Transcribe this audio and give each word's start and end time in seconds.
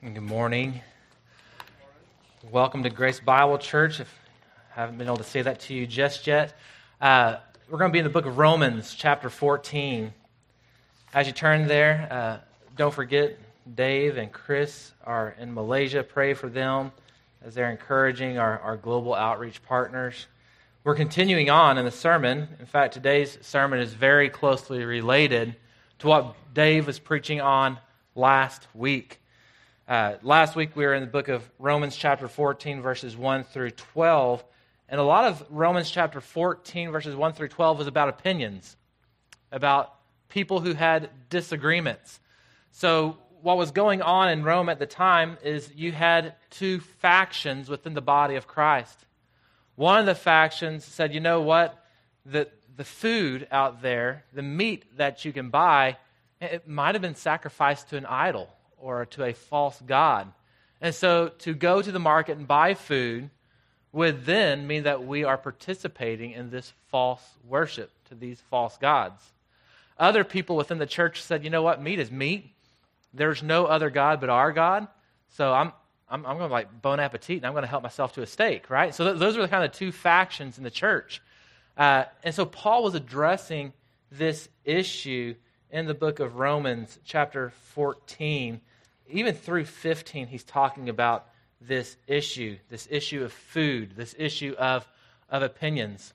Good 0.00 0.22
morning. 0.22 0.80
Welcome 2.52 2.84
to 2.84 2.88
Grace 2.88 3.18
Bible 3.18 3.58
Church. 3.58 3.98
If 3.98 4.14
I 4.70 4.82
haven't 4.82 4.96
been 4.96 5.08
able 5.08 5.16
to 5.16 5.24
say 5.24 5.42
that 5.42 5.58
to 5.62 5.74
you 5.74 5.88
just 5.88 6.28
yet, 6.28 6.56
uh, 7.00 7.38
we're 7.68 7.80
going 7.80 7.90
to 7.90 7.92
be 7.92 7.98
in 7.98 8.04
the 8.04 8.10
book 8.10 8.24
of 8.24 8.38
Romans, 8.38 8.94
chapter 8.94 9.28
14. 9.28 10.14
As 11.12 11.26
you 11.26 11.32
turn 11.32 11.66
there, 11.66 12.06
uh, 12.12 12.36
don't 12.76 12.94
forget 12.94 13.40
Dave 13.74 14.18
and 14.18 14.30
Chris 14.30 14.92
are 15.04 15.34
in 15.36 15.52
Malaysia. 15.52 16.04
Pray 16.04 16.32
for 16.32 16.48
them 16.48 16.92
as 17.44 17.56
they're 17.56 17.72
encouraging 17.72 18.38
our, 18.38 18.60
our 18.60 18.76
global 18.76 19.16
outreach 19.16 19.60
partners. 19.64 20.28
We're 20.84 20.94
continuing 20.94 21.50
on 21.50 21.76
in 21.76 21.84
the 21.84 21.90
sermon. 21.90 22.46
In 22.60 22.66
fact, 22.66 22.94
today's 22.94 23.36
sermon 23.40 23.80
is 23.80 23.94
very 23.94 24.30
closely 24.30 24.84
related 24.84 25.56
to 25.98 26.06
what 26.06 26.36
Dave 26.54 26.86
was 26.86 27.00
preaching 27.00 27.40
on 27.40 27.78
last 28.14 28.68
week. 28.74 29.18
Uh, 29.88 30.18
last 30.22 30.54
week 30.54 30.76
we 30.76 30.84
were 30.84 30.92
in 30.92 31.00
the 31.00 31.06
book 31.06 31.28
of 31.28 31.50
Romans, 31.58 31.96
chapter 31.96 32.28
14, 32.28 32.82
verses 32.82 33.16
1 33.16 33.44
through 33.44 33.70
12. 33.70 34.44
And 34.86 35.00
a 35.00 35.04
lot 35.04 35.24
of 35.24 35.42
Romans, 35.48 35.90
chapter 35.90 36.20
14, 36.20 36.90
verses 36.90 37.16
1 37.16 37.32
through 37.32 37.48
12, 37.48 37.78
was 37.78 37.86
about 37.86 38.10
opinions, 38.10 38.76
about 39.50 39.94
people 40.28 40.60
who 40.60 40.74
had 40.74 41.08
disagreements. 41.30 42.20
So, 42.70 43.16
what 43.40 43.56
was 43.56 43.70
going 43.70 44.02
on 44.02 44.28
in 44.28 44.44
Rome 44.44 44.68
at 44.68 44.78
the 44.78 44.84
time 44.84 45.38
is 45.42 45.72
you 45.74 45.92
had 45.92 46.34
two 46.50 46.80
factions 46.80 47.70
within 47.70 47.94
the 47.94 48.02
body 48.02 48.34
of 48.34 48.46
Christ. 48.46 49.06
One 49.74 50.00
of 50.00 50.06
the 50.06 50.14
factions 50.14 50.84
said, 50.84 51.14
you 51.14 51.20
know 51.20 51.40
what? 51.40 51.82
The, 52.26 52.48
the 52.76 52.84
food 52.84 53.48
out 53.50 53.80
there, 53.80 54.24
the 54.34 54.42
meat 54.42 54.98
that 54.98 55.24
you 55.24 55.32
can 55.32 55.48
buy, 55.48 55.96
it 56.42 56.68
might 56.68 56.94
have 56.94 57.00
been 57.00 57.14
sacrificed 57.14 57.88
to 57.90 57.96
an 57.96 58.04
idol 58.04 58.50
or 58.80 59.06
to 59.06 59.24
a 59.24 59.32
false 59.32 59.80
god. 59.86 60.32
And 60.80 60.94
so 60.94 61.28
to 61.40 61.54
go 61.54 61.82
to 61.82 61.92
the 61.92 61.98
market 61.98 62.38
and 62.38 62.46
buy 62.46 62.74
food 62.74 63.30
would 63.92 64.24
then 64.26 64.66
mean 64.66 64.84
that 64.84 65.04
we 65.04 65.24
are 65.24 65.38
participating 65.38 66.32
in 66.32 66.50
this 66.50 66.72
false 66.90 67.22
worship 67.44 67.90
to 68.08 68.14
these 68.14 68.40
false 68.50 68.76
gods. 68.76 69.22
Other 69.98 70.24
people 70.24 70.56
within 70.56 70.78
the 70.78 70.86
church 70.86 71.22
said, 71.22 71.42
you 71.42 71.50
know 71.50 71.62
what, 71.62 71.82
meat 71.82 71.98
is 71.98 72.10
meat. 72.10 72.52
There's 73.12 73.42
no 73.42 73.66
other 73.66 73.90
God 73.90 74.20
but 74.20 74.30
our 74.30 74.52
God. 74.52 74.86
So 75.30 75.52
I'm, 75.52 75.72
I'm, 76.08 76.24
I'm 76.24 76.38
going 76.38 76.48
to 76.48 76.52
like 76.52 76.80
bon 76.80 77.00
appetit 77.00 77.38
and 77.38 77.46
I'm 77.46 77.52
going 77.52 77.62
to 77.62 77.68
help 77.68 77.82
myself 77.82 78.12
to 78.14 78.22
a 78.22 78.26
steak, 78.26 78.70
right? 78.70 78.94
So 78.94 79.04
th- 79.04 79.18
those 79.18 79.36
are 79.36 79.42
the 79.42 79.48
kind 79.48 79.64
of 79.64 79.72
two 79.72 79.90
factions 79.90 80.58
in 80.58 80.64
the 80.64 80.70
church. 80.70 81.20
Uh, 81.76 82.04
and 82.22 82.34
so 82.34 82.44
Paul 82.44 82.84
was 82.84 82.94
addressing 82.94 83.72
this 84.10 84.48
issue 84.64 85.34
in 85.70 85.86
the 85.86 85.94
book 85.94 86.20
of 86.20 86.36
Romans, 86.36 86.98
chapter 87.04 87.50
14 87.74 88.60
even 89.10 89.34
through 89.34 89.64
15, 89.64 90.26
he's 90.26 90.44
talking 90.44 90.88
about 90.88 91.26
this 91.60 91.96
issue, 92.06 92.56
this 92.68 92.86
issue 92.90 93.24
of 93.24 93.32
food, 93.32 93.96
this 93.96 94.14
issue 94.18 94.54
of, 94.58 94.86
of 95.28 95.42
opinions. 95.42 96.12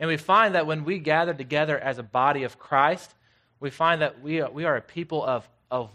And 0.00 0.08
we 0.08 0.16
find 0.16 0.54
that 0.54 0.66
when 0.66 0.84
we 0.84 0.98
gather 0.98 1.32
together 1.32 1.78
as 1.78 1.98
a 1.98 2.02
body 2.02 2.42
of 2.42 2.58
Christ, 2.58 3.14
we 3.60 3.70
find 3.70 4.02
that 4.02 4.20
we 4.20 4.40
are, 4.40 4.50
we 4.50 4.64
are 4.64 4.76
a 4.76 4.82
people 4.82 5.24
of, 5.24 5.48
of 5.70 5.90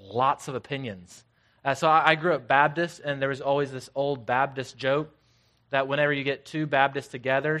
lots 0.00 0.48
of 0.48 0.54
opinions. 0.54 1.24
Uh, 1.64 1.74
so 1.74 1.88
I, 1.88 2.10
I 2.10 2.14
grew 2.14 2.34
up 2.34 2.48
Baptist, 2.48 3.00
and 3.04 3.20
there 3.20 3.28
was 3.28 3.40
always 3.40 3.70
this 3.70 3.90
old 3.94 4.26
Baptist 4.26 4.76
joke 4.76 5.14
that 5.70 5.86
whenever 5.86 6.12
you 6.12 6.24
get 6.24 6.44
two 6.44 6.66
Baptists 6.66 7.08
together 7.08 7.60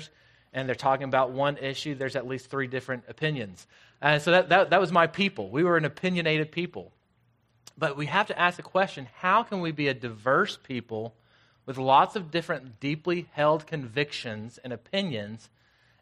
and 0.52 0.68
they're 0.68 0.74
talking 0.74 1.04
about 1.04 1.30
one 1.30 1.58
issue, 1.58 1.94
there's 1.94 2.16
at 2.16 2.26
least 2.26 2.50
three 2.50 2.66
different 2.66 3.04
opinions. 3.08 3.66
And 4.02 4.20
so 4.20 4.32
that, 4.32 4.48
that, 4.48 4.70
that 4.70 4.80
was 4.80 4.90
my 4.90 5.06
people. 5.06 5.48
We 5.48 5.62
were 5.62 5.76
an 5.76 5.84
opinionated 5.84 6.50
people. 6.50 6.92
But 7.78 7.96
we 7.96 8.06
have 8.06 8.26
to 8.26 8.38
ask 8.38 8.56
the 8.56 8.62
question 8.62 9.08
how 9.14 9.44
can 9.44 9.60
we 9.60 9.70
be 9.70 9.88
a 9.88 9.94
diverse 9.94 10.58
people 10.62 11.14
with 11.64 11.78
lots 11.78 12.16
of 12.16 12.32
different 12.32 12.80
deeply 12.80 13.28
held 13.32 13.66
convictions 13.66 14.58
and 14.62 14.72
opinions 14.72 15.48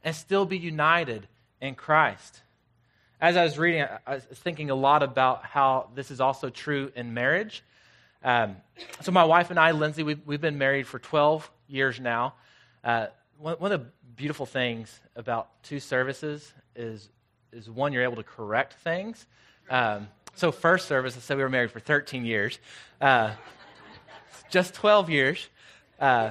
and 0.03 0.17
still 0.17 0.47
be 0.47 0.59
united 0.59 1.29
in 1.61 1.75
Christ? 1.75 2.41
As 3.21 3.37
I 3.37 3.45
was 3.45 3.59
reading, 3.59 3.85
I 4.07 4.15
was 4.15 4.25
thinking 4.25 4.71
a 4.71 4.75
lot 4.75 5.03
about 5.03 5.45
how 5.45 5.91
this 5.95 6.11
is 6.11 6.23
also 6.23 6.49
true 6.49 6.91
in 6.97 7.13
marriage. 7.13 7.63
Um, 8.25 8.57
so, 9.03 9.13
my 9.13 9.25
wife 9.25 9.51
and 9.51 9.59
I, 9.59 9.73
Lindsay, 9.73 10.03
we've, 10.03 10.21
we've 10.27 10.41
been 10.41 10.57
married 10.57 10.87
for 10.87 10.99
12 10.99 11.51
years 11.69 12.01
now. 12.01 12.35
Uh, 12.83 13.09
one, 13.39 13.57
one, 13.57 13.73
of 13.73 13.81
the 13.81 13.87
beautiful 14.17 14.47
things 14.47 15.01
about 15.17 15.63
two 15.63 15.81
services 15.81 16.51
is, 16.75 17.11
is 17.53 17.69
one, 17.69 17.93
you're 17.93 18.03
able 18.03 18.17
to 18.17 18.23
correct 18.23 18.75
things. 18.75 19.27
Um, 19.69 20.09
so, 20.35 20.53
first 20.53 20.89
service, 20.89 21.17
I 21.17 21.21
said 21.21 21.37
we 21.37 21.43
were 21.43 21.49
married 21.49 21.71
for 21.71 21.81
13 21.81 22.25
years, 22.25 22.59
uh, 23.01 23.33
just 24.51 24.75
12 24.75 25.11
years. 25.11 25.49
Uh, 25.99 26.31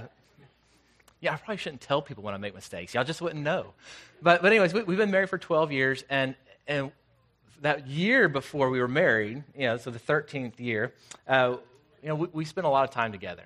yeah, 1.21 1.33
I 1.33 1.37
probably 1.37 1.57
shouldn't 1.57 1.81
tell 1.81 2.01
people 2.01 2.23
when 2.23 2.33
I 2.33 2.37
make 2.37 2.55
mistakes. 2.55 2.93
Y'all 2.93 3.03
just 3.03 3.21
wouldn't 3.21 3.43
know. 3.43 3.73
But, 4.21 4.41
but 4.41 4.51
anyways, 4.51 4.73
we, 4.73 4.79
have 4.79 4.87
been 4.87 5.11
married 5.11 5.29
for 5.29 5.37
12 5.37 5.71
years, 5.71 6.03
and, 6.09 6.35
and 6.67 6.91
that 7.61 7.87
year 7.87 8.29
before 8.29 8.69
we 8.69 8.79
were 8.79 8.87
married, 8.87 9.43
you 9.55 9.67
know, 9.67 9.77
so 9.77 9.91
the 9.91 9.99
13th 9.99 10.59
year, 10.59 10.93
uh, 11.27 11.57
you 12.01 12.09
know, 12.09 12.15
we, 12.15 12.27
we 12.31 12.45
spent 12.45 12.65
a 12.65 12.69
lot 12.69 12.85
of 12.85 12.91
time 12.91 13.11
together. 13.11 13.43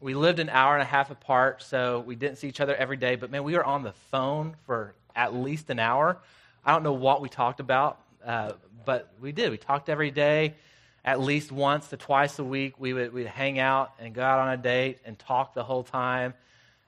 We 0.00 0.14
lived 0.14 0.40
an 0.40 0.50
hour 0.50 0.74
and 0.74 0.82
a 0.82 0.86
half 0.86 1.10
apart, 1.10 1.62
so 1.62 2.00
we 2.00 2.16
didn't 2.16 2.38
see 2.38 2.48
each 2.48 2.60
other 2.60 2.74
every 2.74 2.96
day, 2.96 3.14
but 3.14 3.30
man, 3.30 3.44
we 3.44 3.54
were 3.54 3.64
on 3.64 3.84
the 3.84 3.92
phone 4.10 4.56
for 4.66 4.94
at 5.14 5.34
least 5.34 5.70
an 5.70 5.78
hour. 5.78 6.18
I 6.66 6.72
don't 6.72 6.82
know 6.82 6.92
what 6.92 7.20
we 7.20 7.28
talked 7.28 7.60
about, 7.60 8.00
uh, 8.24 8.52
but 8.84 9.12
we 9.20 9.32
did. 9.32 9.50
We 9.50 9.58
talked 9.58 9.88
every 9.88 10.10
day, 10.10 10.54
at 11.04 11.20
least 11.20 11.52
once 11.52 11.88
to 11.88 11.96
twice 11.96 12.38
a 12.38 12.44
week. 12.44 12.80
We 12.80 12.94
would 12.94 13.12
we'd 13.12 13.26
hang 13.26 13.58
out 13.58 13.92
and 13.98 14.14
go 14.14 14.22
out 14.22 14.38
on 14.38 14.50
a 14.50 14.56
date 14.56 14.98
and 15.04 15.18
talk 15.18 15.52
the 15.52 15.62
whole 15.62 15.82
time. 15.82 16.32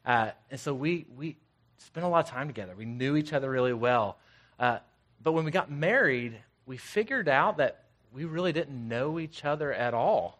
Uh, 0.05 0.31
and 0.51 0.59
so 0.59 0.73
we, 0.73 1.05
we 1.17 1.37
spent 1.79 2.07
a 2.07 2.09
lot 2.09 2.25
of 2.25 2.31
time 2.31 2.47
together. 2.47 2.75
We 2.77 2.87
knew 2.87 3.17
each 3.17 3.33
other 3.33 3.51
really 3.51 3.75
well. 3.75 4.17
Uh, 4.59 4.79
but 5.23 5.33
when 5.33 5.45
we 5.45 5.51
got 5.51 5.71
married, 5.71 6.39
we 6.65 6.79
figured 6.79 7.29
out 7.29 7.59
that 7.59 7.85
we 8.15 8.25
really 8.25 8.53
didn't 8.53 8.89
know 8.89 9.19
each 9.19 9.45
other 9.45 9.73
at 9.75 9.93
all, 9.93 10.39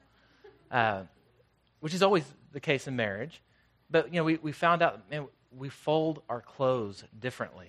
uh, 0.71 1.03
which 1.81 1.93
is 1.93 2.03
always 2.03 2.25
the 2.53 2.61
case 2.61 2.87
in 2.87 2.97
marriage. 2.97 3.43
But, 3.91 4.15
you 4.15 4.19
know, 4.19 4.25
we, 4.25 4.37
we 4.37 4.53
found 4.53 4.83
out, 4.83 5.11
man, 5.11 5.27
we 5.55 5.69
fold 5.69 6.23
our 6.29 6.41
clothes 6.41 7.05
differently. 7.21 7.69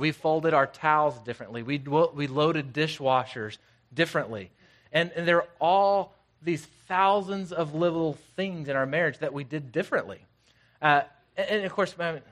We 0.00 0.12
folded 0.12 0.54
our 0.54 0.66
towels 0.66 1.18
differently. 1.18 1.62
We, 1.62 1.76
we 1.76 2.26
loaded 2.26 2.72
dishwashers 2.72 3.58
differently. 3.92 4.50
And, 4.92 5.12
and 5.14 5.28
there 5.28 5.42
are 5.42 5.48
all 5.60 6.14
these 6.40 6.64
thousands 6.88 7.52
of 7.52 7.74
little 7.74 8.14
things 8.34 8.70
in 8.70 8.76
our 8.76 8.86
marriage 8.86 9.18
that 9.18 9.34
we 9.34 9.44
did 9.44 9.72
differently. 9.72 10.24
Uh, 10.80 11.02
and, 11.36 11.66
of 11.66 11.72
course, 11.72 11.94
I, 12.00 12.22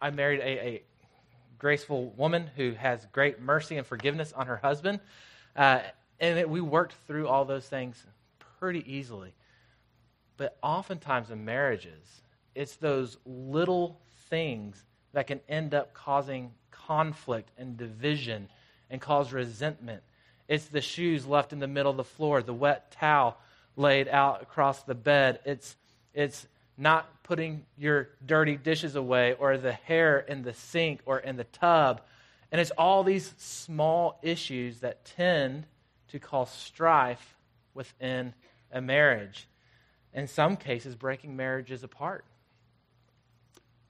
I 0.00 0.10
married 0.10 0.40
a, 0.40 0.66
a, 0.66 0.82
graceful 1.58 2.12
woman 2.16 2.50
who 2.56 2.72
has 2.72 3.06
great 3.12 3.40
mercy 3.40 3.76
and 3.76 3.86
forgiveness 3.86 4.32
on 4.32 4.48
her 4.48 4.56
husband. 4.56 4.98
Uh, 5.54 5.78
and 6.18 6.40
it, 6.40 6.50
we 6.50 6.60
worked 6.60 6.94
through 7.06 7.28
all 7.28 7.44
those 7.44 7.68
things 7.68 8.04
pretty 8.58 8.82
easily. 8.92 9.32
But 10.38 10.58
oftentimes 10.60 11.30
in 11.30 11.44
marriages, 11.44 12.22
it's 12.56 12.74
those 12.74 13.16
little 13.24 14.00
things 14.28 14.82
that 15.12 15.28
can 15.28 15.38
end 15.48 15.72
up 15.72 15.94
causing 15.94 16.50
conflict 16.92 17.48
and 17.56 17.78
division 17.78 18.48
and 18.90 19.00
cause 19.00 19.32
resentment. 19.32 20.02
It's 20.46 20.66
the 20.66 20.82
shoes 20.82 21.24
left 21.24 21.54
in 21.54 21.58
the 21.58 21.66
middle 21.66 21.90
of 21.90 21.96
the 21.96 22.04
floor, 22.04 22.42
the 22.42 22.52
wet 22.52 22.92
towel 22.92 23.38
laid 23.76 24.08
out 24.08 24.42
across 24.42 24.82
the 24.82 24.94
bed. 24.94 25.40
It's, 25.46 25.74
it's 26.12 26.46
not 26.76 27.22
putting 27.22 27.64
your 27.78 28.10
dirty 28.26 28.56
dishes 28.56 28.94
away 28.94 29.34
or 29.38 29.56
the 29.56 29.72
hair 29.72 30.18
in 30.18 30.42
the 30.42 30.52
sink 30.52 31.00
or 31.06 31.18
in 31.18 31.36
the 31.36 31.44
tub. 31.44 32.02
And 32.50 32.60
it's 32.60 32.72
all 32.72 33.04
these 33.04 33.32
small 33.38 34.18
issues 34.22 34.80
that 34.80 35.06
tend 35.06 35.64
to 36.08 36.18
cause 36.18 36.50
strife 36.50 37.36
within 37.72 38.34
a 38.70 38.82
marriage. 38.82 39.48
In 40.12 40.28
some 40.28 40.58
cases, 40.58 40.94
breaking 40.94 41.36
marriages 41.36 41.84
apart. 41.84 42.26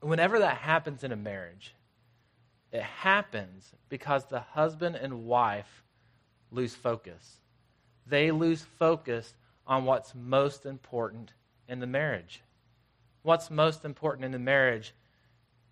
Whenever 0.01 0.39
that 0.39 0.59
happens 0.59 1.03
in 1.03 1.11
a 1.11 1.17
marriage, 1.17 1.75
it 2.73 2.83
happens 2.83 3.71
because 3.89 4.25
the 4.25 4.41
husband 4.41 4.97
and 4.97 5.27
wife 5.27 5.83
lose 6.51 6.75
focus. 6.75 7.39
They 8.07 8.31
lose 8.31 8.65
focus 8.79 9.35
on 9.67 9.85
what's 9.85 10.15
most 10.15 10.67
important 10.67 11.33
in 11.69 11.81
the 11.81 11.87
marriage. 11.87 12.43
What's 13.23 13.51
most 13.51 13.85
important 13.85 14.25
in 14.25 14.33
the 14.33 14.39
marriage 14.39 14.95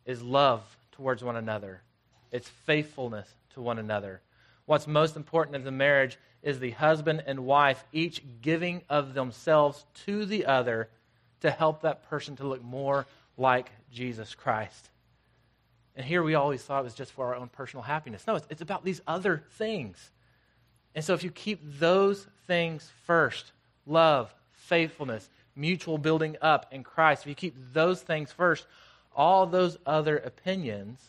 is 0.05 0.23
love 0.23 0.63
towards 0.93 1.25
one 1.25 1.37
another, 1.37 1.83
it's 2.31 2.49
faithfulness 2.49 3.29
to 3.55 3.63
one 3.63 3.79
another. 3.79 4.21
What's 4.67 4.87
most 4.87 5.17
important 5.17 5.57
in 5.57 5.65
the 5.65 5.73
marriage 5.73 6.19
is 6.43 6.61
the 6.61 6.71
husband 6.71 7.25
and 7.27 7.41
wife 7.41 7.83
each 7.93 8.23
giving 8.41 8.83
of 8.89 9.15
themselves 9.15 9.85
to 10.05 10.25
the 10.25 10.47
other 10.47 10.89
to 11.41 11.51
help 11.51 11.83
that 11.83 12.09
person 12.09 12.37
to 12.37 12.47
look 12.47 12.63
more 12.63 13.07
like 13.37 13.71
Jesus 13.91 14.35
Christ. 14.35 14.90
And 15.97 16.07
here 16.07 16.23
we 16.23 16.35
always 16.35 16.63
thought 16.63 16.81
it 16.81 16.85
was 16.85 16.95
just 16.95 17.13
for 17.13 17.27
our 17.27 17.37
own 17.37 17.49
personal 17.49 17.83
happiness. 17.83 18.27
No, 18.27 18.37
it's, 18.37 18.47
it's 18.51 18.63
about 18.63 18.85
these 18.85 19.01
other 19.07 19.45
things. 19.53 20.11
And 20.95 21.05
so 21.05 21.15
if 21.15 21.23
you 21.23 21.31
keep 21.31 21.61
those 21.79 22.27
things 22.47 22.91
first, 23.07 23.53
love, 23.87 24.35
faithfulness, 24.53 25.29
mutual 25.57 25.99
building 25.99 26.37
up 26.41 26.67
in 26.73 26.83
Christ, 26.83 27.23
if 27.23 27.29
you 27.29 27.35
keep 27.35 27.57
those 27.73 28.01
things 28.01 28.33
first, 28.33 28.67
all 29.15 29.47
those 29.47 29.77
other 29.85 30.17
opinions 30.17 31.01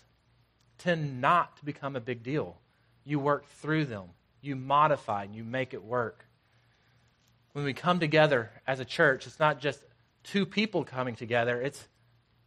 tend 0.77 1.21
not 1.21 1.57
to 1.57 1.65
become 1.65 1.95
a 1.95 2.01
big 2.01 2.23
deal. 2.23 2.57
You 3.03 3.19
work 3.19 3.47
through 3.47 3.85
them, 3.85 4.05
you 4.41 4.55
modify, 4.55 5.23
and 5.23 5.35
you 5.35 5.43
make 5.43 5.73
it 5.73 5.83
work. 5.83 6.25
When 7.53 7.65
we 7.65 7.73
come 7.73 7.99
together 7.99 8.49
as 8.65 8.79
a 8.79 8.85
church, 8.85 9.27
it's 9.27 9.39
not 9.39 9.59
just 9.59 9.83
two 10.23 10.45
people 10.45 10.83
coming 10.83 11.15
together, 11.15 11.61
it's, 11.61 11.87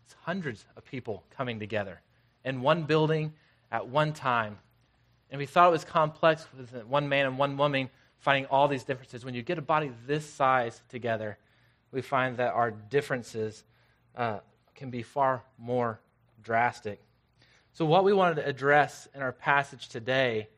it's 0.04 0.14
hundreds 0.22 0.64
of 0.76 0.84
people 0.84 1.24
coming 1.36 1.60
together 1.60 2.00
in 2.44 2.60
one 2.60 2.84
building 2.84 3.32
at 3.70 3.88
one 3.88 4.12
time. 4.12 4.58
And 5.30 5.38
we 5.38 5.46
thought 5.46 5.68
it 5.68 5.72
was 5.72 5.84
complex 5.84 6.46
with 6.56 6.84
one 6.86 7.08
man 7.08 7.26
and 7.26 7.38
one 7.38 7.56
woman 7.56 7.90
finding 8.18 8.46
all 8.46 8.68
these 8.68 8.84
differences. 8.84 9.24
When 9.24 9.34
you 9.34 9.42
get 9.42 9.58
a 9.58 9.62
body 9.62 9.90
this 10.06 10.28
size 10.28 10.80
together, 10.88 11.38
we 11.92 12.02
find 12.02 12.36
that 12.36 12.52
our 12.52 12.70
differences 12.70 13.64
uh, 14.16 14.38
can 14.74 14.90
be 14.90 15.02
far 15.02 15.42
more 15.58 16.00
drastic. 16.42 17.00
So, 17.72 17.84
what 17.84 18.04
we 18.04 18.12
wanted 18.12 18.36
to 18.36 18.46
address 18.46 19.08
in 19.14 19.22
our 19.22 19.32
passage 19.32 19.88
today 19.88 20.48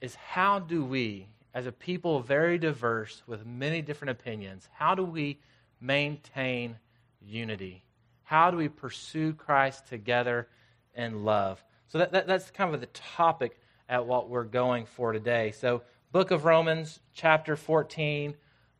is 0.00 0.14
how 0.16 0.58
do 0.58 0.84
we, 0.84 1.28
as 1.54 1.66
a 1.66 1.72
people 1.72 2.20
very 2.20 2.58
diverse 2.58 3.22
with 3.26 3.46
many 3.46 3.80
different 3.80 4.10
opinions, 4.10 4.68
how 4.74 4.94
do 4.94 5.04
we 5.04 5.38
maintain 5.80 6.76
unity? 7.20 7.84
How 8.24 8.50
do 8.50 8.56
we 8.56 8.68
pursue 8.68 9.32
Christ 9.34 9.86
together 9.86 10.48
in 10.94 11.24
love? 11.24 11.62
So, 11.88 11.98
that, 11.98 12.12
that, 12.12 12.26
that's 12.26 12.50
kind 12.50 12.74
of 12.74 12.80
the 12.80 12.86
topic 12.86 13.58
at 13.88 14.06
what 14.06 14.28
we're 14.28 14.44
going 14.44 14.86
for 14.86 15.12
today. 15.12 15.52
So, 15.52 15.82
book 16.12 16.30
of 16.30 16.44
Romans, 16.44 17.00
chapter 17.14 17.56
14, 17.56 18.34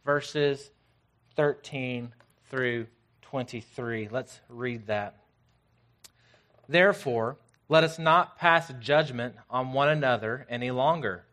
verses 0.04 0.70
13 1.36 2.12
through 2.50 2.86
23. 3.22 4.08
Let's 4.10 4.40
read 4.48 4.86
that. 4.86 5.16
Therefore, 6.68 7.38
let 7.68 7.84
us 7.84 7.98
not 7.98 8.38
pass 8.38 8.72
judgment 8.80 9.36
on 9.48 9.72
one 9.72 9.88
another 9.88 10.46
any 10.50 10.70
longer, 10.70 11.24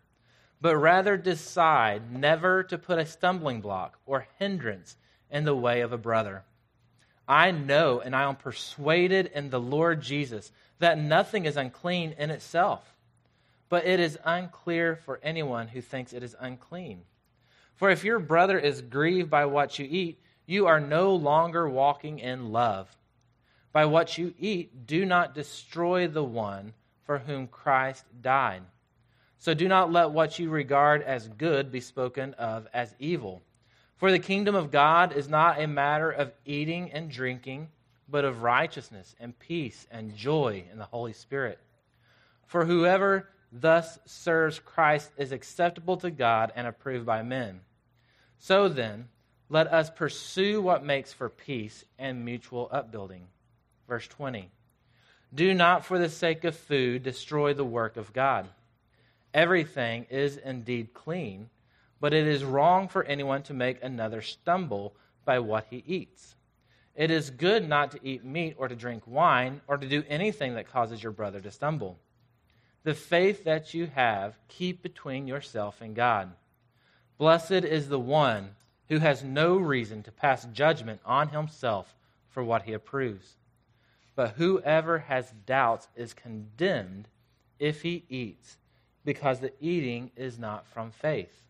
but 0.61 0.77
rather 0.77 1.17
decide 1.17 2.11
never 2.11 2.63
to 2.63 2.77
put 2.77 2.99
a 2.99 3.05
stumbling 3.05 3.61
block 3.61 3.99
or 4.05 4.27
hindrance 4.37 4.95
in 5.29 5.43
the 5.43 5.55
way 5.55 5.81
of 5.81 5.91
a 5.91 5.97
brother. 5.97 6.43
I 7.27 7.51
know 7.51 7.99
and 7.99 8.15
I 8.15 8.23
am 8.23 8.37
persuaded 8.37 9.31
in 9.35 9.49
the 9.49 9.59
Lord 9.59 10.01
Jesus 10.01 10.51
that 10.79 10.97
nothing 10.97 11.45
is 11.45 11.57
unclean 11.57 12.15
in 12.17 12.29
itself, 12.29 12.95
but 13.69 13.85
it 13.85 13.99
is 13.99 14.17
unclear 14.23 14.95
for 14.95 15.19
anyone 15.21 15.67
who 15.67 15.81
thinks 15.81 16.13
it 16.13 16.23
is 16.23 16.35
unclean. 16.39 17.01
For 17.75 17.89
if 17.89 18.03
your 18.03 18.19
brother 18.19 18.57
is 18.57 18.81
grieved 18.81 19.29
by 19.29 19.45
what 19.45 19.79
you 19.79 19.87
eat, 19.89 20.19
you 20.45 20.65
are 20.65 20.79
no 20.79 21.13
longer 21.15 21.69
walking 21.69 22.19
in 22.19 22.51
love. 22.51 22.89
By 23.71 23.85
what 23.85 24.17
you 24.17 24.33
eat, 24.39 24.87
do 24.87 25.05
not 25.05 25.35
destroy 25.35 26.07
the 26.07 26.23
one 26.23 26.73
for 27.05 27.19
whom 27.19 27.47
Christ 27.47 28.05
died. 28.21 28.63
So 29.37 29.53
do 29.53 29.67
not 29.67 29.91
let 29.91 30.11
what 30.11 30.39
you 30.39 30.49
regard 30.49 31.01
as 31.03 31.27
good 31.27 31.71
be 31.71 31.79
spoken 31.79 32.33
of 32.33 32.67
as 32.73 32.93
evil. 32.99 33.41
For 33.95 34.11
the 34.11 34.19
kingdom 34.19 34.55
of 34.55 34.71
God 34.71 35.13
is 35.13 35.29
not 35.29 35.61
a 35.61 35.67
matter 35.67 36.09
of 36.11 36.33
eating 36.45 36.91
and 36.91 37.09
drinking, 37.09 37.69
but 38.09 38.25
of 38.25 38.41
righteousness 38.41 39.15
and 39.19 39.37
peace 39.37 39.87
and 39.91 40.15
joy 40.15 40.63
in 40.71 40.77
the 40.77 40.85
Holy 40.85 41.13
Spirit. 41.13 41.59
For 42.45 42.65
whoever 42.65 43.29
thus 43.51 43.99
serves 44.05 44.59
Christ 44.59 45.11
is 45.17 45.31
acceptable 45.31 45.97
to 45.97 46.11
God 46.11 46.51
and 46.55 46.67
approved 46.67 47.05
by 47.05 47.21
men. 47.23 47.61
So 48.39 48.69
then, 48.69 49.09
let 49.49 49.67
us 49.67 49.89
pursue 49.89 50.61
what 50.61 50.83
makes 50.83 51.11
for 51.11 51.29
peace 51.29 51.83
and 51.97 52.23
mutual 52.23 52.69
upbuilding. 52.71 53.27
Verse 53.87 54.07
20 54.07 54.49
Do 55.33 55.53
not, 55.53 55.85
for 55.85 55.97
the 55.97 56.09
sake 56.09 56.43
of 56.43 56.55
food, 56.55 57.03
destroy 57.03 57.53
the 57.53 57.65
work 57.65 57.97
of 57.97 58.13
God. 58.13 58.47
Everything 59.33 60.05
is 60.09 60.37
indeed 60.37 60.93
clean, 60.93 61.49
but 61.99 62.13
it 62.13 62.27
is 62.27 62.43
wrong 62.43 62.87
for 62.87 63.03
anyone 63.03 63.43
to 63.43 63.53
make 63.53 63.83
another 63.83 64.21
stumble 64.21 64.95
by 65.25 65.39
what 65.39 65.67
he 65.69 65.83
eats. 65.85 66.35
It 66.99 67.11
is 67.11 67.29
good 67.29 67.65
not 67.65 67.91
to 67.91 67.99
eat 68.03 68.25
meat 68.25 68.55
or 68.57 68.67
to 68.67 68.75
drink 68.75 69.03
wine 69.07 69.61
or 69.69 69.77
to 69.77 69.87
do 69.87 70.03
anything 70.09 70.55
that 70.55 70.69
causes 70.69 71.01
your 71.01 71.13
brother 71.13 71.39
to 71.39 71.49
stumble. 71.49 71.97
The 72.83 72.93
faith 72.93 73.45
that 73.45 73.73
you 73.73 73.87
have, 73.95 74.35
keep 74.49 74.83
between 74.83 75.25
yourself 75.25 75.79
and 75.79 75.95
God. 75.95 76.33
Blessed 77.17 77.51
is 77.51 77.87
the 77.87 78.01
one 78.01 78.49
who 78.89 78.99
has 78.99 79.23
no 79.23 79.55
reason 79.55 80.03
to 80.03 80.11
pass 80.11 80.43
judgment 80.51 80.99
on 81.05 81.29
himself 81.29 81.95
for 82.27 82.43
what 82.43 82.63
he 82.63 82.73
approves. 82.73 83.37
But 84.13 84.31
whoever 84.31 84.99
has 84.99 85.33
doubts 85.45 85.87
is 85.95 86.13
condemned 86.13 87.07
if 87.59 87.81
he 87.81 88.03
eats, 88.09 88.57
because 89.05 89.39
the 89.39 89.53
eating 89.61 90.11
is 90.17 90.37
not 90.37 90.67
from 90.67 90.91
faith. 90.91 91.45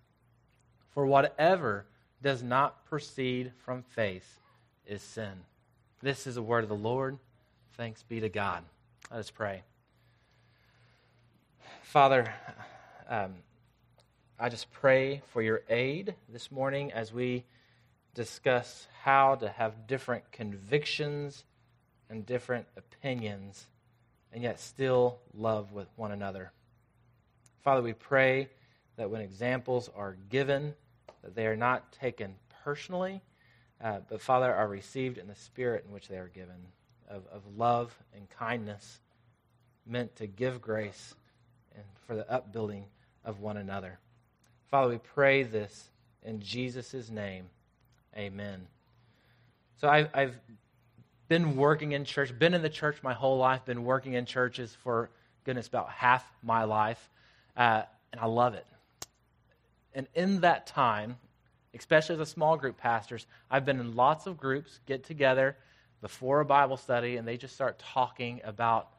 For 0.91 1.07
whatever 1.07 1.87
does 2.21 2.43
not 2.43 2.85
proceed 2.85 3.51
from 3.65 3.81
faith 3.81 4.38
is 4.89 5.03
sin. 5.03 5.31
This 6.01 6.25
is 6.25 6.35
the 6.35 6.41
word 6.41 6.63
of 6.63 6.69
the 6.69 6.75
Lord. 6.75 7.19
Thanks 7.77 8.01
be 8.01 8.19
to 8.21 8.29
God. 8.29 8.63
Let 9.11 9.19
us 9.19 9.29
pray. 9.29 9.61
Father, 11.83 12.33
um, 13.07 13.35
I 14.39 14.49
just 14.49 14.71
pray 14.71 15.21
for 15.27 15.43
your 15.43 15.61
aid 15.69 16.15
this 16.27 16.51
morning 16.51 16.91
as 16.91 17.13
we 17.13 17.45
discuss 18.15 18.87
how 19.03 19.35
to 19.35 19.49
have 19.49 19.85
different 19.85 20.31
convictions 20.31 21.43
and 22.09 22.25
different 22.25 22.65
opinions, 22.75 23.67
and 24.33 24.41
yet 24.41 24.59
still 24.59 25.19
love 25.35 25.71
with 25.71 25.87
one 25.97 26.11
another. 26.11 26.51
Father, 27.63 27.83
we 27.83 27.93
pray 27.93 28.49
that 28.97 29.11
when 29.11 29.21
examples 29.21 29.89
are 29.95 30.17
given, 30.29 30.73
that 31.21 31.35
they 31.35 31.45
are 31.45 31.55
not 31.55 31.91
taken 31.91 32.33
personally, 32.63 33.21
uh, 33.83 33.99
but 34.09 34.21
Father, 34.21 34.53
are 34.53 34.67
received 34.67 35.17
in 35.17 35.27
the 35.27 35.35
spirit 35.35 35.85
in 35.87 35.93
which 35.93 36.07
they 36.07 36.17
are 36.17 36.27
given 36.27 36.55
of, 37.09 37.23
of 37.31 37.41
love 37.57 37.95
and 38.15 38.29
kindness, 38.29 38.99
meant 39.85 40.15
to 40.17 40.27
give 40.27 40.61
grace 40.61 41.15
and 41.75 41.83
for 42.05 42.15
the 42.15 42.29
upbuilding 42.31 42.85
of 43.25 43.39
one 43.39 43.57
another. 43.57 43.97
Father, 44.69 44.89
we 44.91 44.97
pray 44.97 45.43
this 45.43 45.89
in 46.23 46.39
Jesus' 46.39 47.09
name. 47.09 47.45
Amen. 48.15 48.67
So 49.79 49.87
I've, 49.87 50.09
I've 50.13 50.35
been 51.27 51.55
working 51.55 51.93
in 51.93 52.05
church, 52.05 52.37
been 52.37 52.53
in 52.53 52.61
the 52.61 52.69
church 52.69 52.97
my 53.01 53.13
whole 53.13 53.37
life, 53.37 53.65
been 53.65 53.85
working 53.85 54.13
in 54.13 54.25
churches 54.25 54.75
for, 54.83 55.09
goodness, 55.45 55.67
about 55.67 55.89
half 55.89 56.25
my 56.43 56.65
life, 56.65 57.09
uh, 57.55 57.83
and 58.11 58.19
I 58.19 58.25
love 58.25 58.55
it. 58.55 58.65
And 59.93 60.07
in 60.13 60.41
that 60.41 60.67
time, 60.67 61.17
especially 61.73 62.15
as 62.15 62.21
a 62.21 62.25
small 62.25 62.57
group 62.57 62.77
pastors, 62.77 63.27
I've 63.49 63.65
been 63.65 63.79
in 63.79 63.95
lots 63.95 64.27
of 64.27 64.37
groups 64.37 64.79
get 64.85 65.03
together 65.03 65.55
before 66.01 66.39
a 66.39 66.45
Bible 66.45 66.77
study, 66.77 67.17
and 67.17 67.27
they 67.27 67.37
just 67.37 67.55
start 67.55 67.79
talking 67.79 68.41
about 68.43 68.89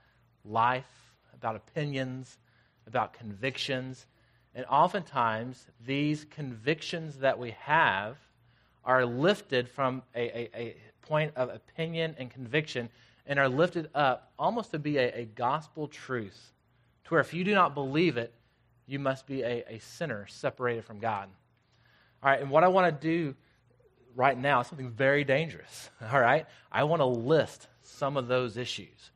life, 0.45 1.13
about 1.35 1.57
opinions, 1.57 2.39
about 2.87 3.13
convictions. 3.13 4.07
And 4.55 4.67
oftentimes, 4.67 5.67
these 5.85 6.27
convictions 6.27 7.19
that 7.19 7.39
we 7.39 7.53
have 7.61 8.17
are 8.85 9.05
lifted 9.05 9.69
from 9.69 10.03
a, 10.15 10.21
a, 10.21 10.51
a 10.55 10.77
point 11.03 11.33
of 11.37 11.49
opinion 11.49 12.15
and 12.19 12.31
conviction 12.31 12.89
and 13.27 13.39
are 13.39 13.49
lifted 13.49 13.89
up 13.95 14.33
almost 14.39 14.71
to 14.73 14.79
be 14.79 14.99
a, 14.99 15.21
a 15.21 15.25
gospel 15.25 15.89
truth. 15.89 16.53
To 17.05 17.11
where 17.11 17.21
if 17.21 17.33
you 17.33 17.45
do 17.45 17.55
not 17.55 17.75
believe 17.75 18.17
it, 18.17 18.35
you 18.87 18.99
must 18.99 19.27
be 19.27 19.43
a, 19.43 19.65
a 19.69 19.79
sinner 19.79 20.27
separated 20.29 20.85
from 20.85 20.99
God. 20.99 21.29
All 22.23 22.31
right, 22.31 22.41
and 22.41 22.51
what 22.51 22.65
I 22.65 22.69
want 22.69 23.01
to 23.01 23.09
do 23.09 23.35
right 24.15 24.37
now 24.37 24.61
is 24.61 24.67
something 24.67 24.91
very 24.91 25.25
dangerous. 25.25 25.91
All 26.13 26.21
right, 26.21 26.47
I 26.71 26.85
want 26.85 27.01
to 27.01 27.07
list 27.07 27.69
some 27.83 28.17
of 28.17 28.29
those 28.29 28.57
issues. 28.57 29.11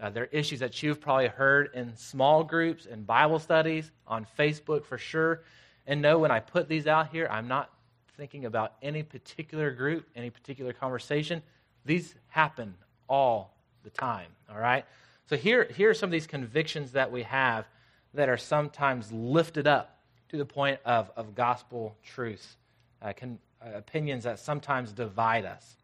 Uh, 0.00 0.10
they're 0.10 0.26
issues 0.26 0.60
that 0.60 0.82
you've 0.82 1.00
probably 1.00 1.28
heard 1.28 1.70
in 1.74 1.96
small 1.96 2.42
groups 2.42 2.86
and 2.86 3.06
Bible 3.06 3.38
studies, 3.38 3.90
on 4.06 4.26
Facebook 4.38 4.84
for 4.84 4.98
sure. 4.98 5.42
And 5.86 6.02
know 6.02 6.18
when 6.18 6.30
I 6.30 6.40
put 6.40 6.68
these 6.68 6.86
out 6.86 7.10
here, 7.10 7.28
I'm 7.30 7.48
not 7.48 7.70
thinking 8.16 8.44
about 8.44 8.74
any 8.82 9.02
particular 9.02 9.70
group, 9.70 10.06
any 10.14 10.28
particular 10.28 10.72
conversation. 10.72 11.42
These 11.84 12.14
happen 12.28 12.74
all 13.08 13.54
the 13.84 13.90
time, 13.90 14.28
all 14.50 14.58
right? 14.58 14.84
So 15.26 15.36
here, 15.36 15.64
here 15.74 15.90
are 15.90 15.94
some 15.94 16.08
of 16.08 16.12
these 16.12 16.26
convictions 16.26 16.92
that 16.92 17.10
we 17.10 17.22
have 17.22 17.66
that 18.14 18.28
are 18.28 18.36
sometimes 18.36 19.10
lifted 19.10 19.66
up 19.66 20.01
to 20.32 20.38
the 20.38 20.46
point 20.46 20.80
of, 20.86 21.10
of 21.14 21.34
gospel 21.34 21.94
truth, 22.02 22.56
uh, 23.02 23.12
can, 23.12 23.38
uh, 23.60 23.76
opinions 23.76 24.24
that 24.24 24.38
sometimes 24.38 24.90
divide 24.90 25.44
us. 25.44 25.76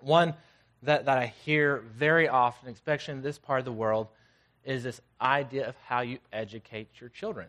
One 0.00 0.32
that, 0.82 1.04
that 1.04 1.18
I 1.18 1.26
hear 1.44 1.84
very 1.94 2.26
often, 2.26 2.70
especially 2.70 3.12
in 3.12 3.22
this 3.22 3.38
part 3.38 3.58
of 3.58 3.66
the 3.66 3.72
world, 3.72 4.08
is 4.64 4.82
this 4.82 5.02
idea 5.20 5.68
of 5.68 5.74
how 5.84 6.00
you 6.00 6.18
educate 6.32 6.88
your 7.00 7.10
children. 7.10 7.48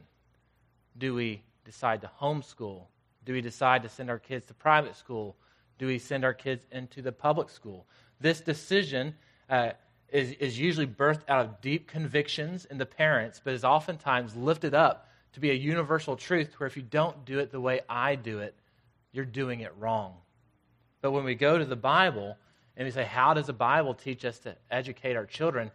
Do 0.97 1.15
we 1.15 1.41
decide 1.63 2.01
to 2.01 2.11
homeschool? 2.19 2.81
Do 3.23 3.31
we 3.31 3.39
decide 3.39 3.81
to 3.83 3.89
send 3.89 4.09
our 4.09 4.19
kids 4.19 4.45
to 4.47 4.53
private 4.53 4.97
school? 4.97 5.37
Do 5.79 5.87
we 5.87 5.97
send 5.97 6.25
our 6.25 6.33
kids 6.33 6.65
into 6.73 7.01
the 7.01 7.13
public 7.13 7.49
school? 7.49 7.87
This 8.19 8.41
decision 8.41 9.15
uh, 9.49 9.71
is, 10.09 10.31
is 10.31 10.59
usually 10.59 10.87
birthed 10.87 11.23
out 11.29 11.45
of 11.45 11.61
deep 11.61 11.87
convictions 11.87 12.65
in 12.65 12.77
the 12.77 12.85
parents, 12.85 13.39
but 13.41 13.53
is 13.53 13.63
oftentimes 13.63 14.35
lifted 14.35 14.73
up 14.73 15.06
to 15.37 15.41
be 15.41 15.51
a 15.51 15.53
universal 15.53 16.15
truth 16.15 16.59
where 16.59 16.65
if 16.65 16.75
you 16.75 16.81
don't 16.81 17.23
do 17.23 17.37
it 17.37 17.51
the 17.51 17.61
way 17.61 17.81
I 17.87 18.15
do 18.15 18.39
it, 18.39 18.55
you're 19.11 19.23
doing 19.23 19.59
it 19.59 19.71
wrong. 19.77 20.15
But 21.01 21.11
when 21.11 21.23
we 21.23 21.35
go 21.35 21.59
to 21.59 21.65
the 21.65 21.75
Bible 21.75 22.35
and 22.75 22.85
we 22.85 22.91
say, 22.91 23.03
How 23.03 23.35
does 23.35 23.45
the 23.45 23.53
Bible 23.53 23.93
teach 23.93 24.25
us 24.25 24.39
to 24.39 24.55
educate 24.71 25.15
our 25.15 25.27
children? 25.27 25.69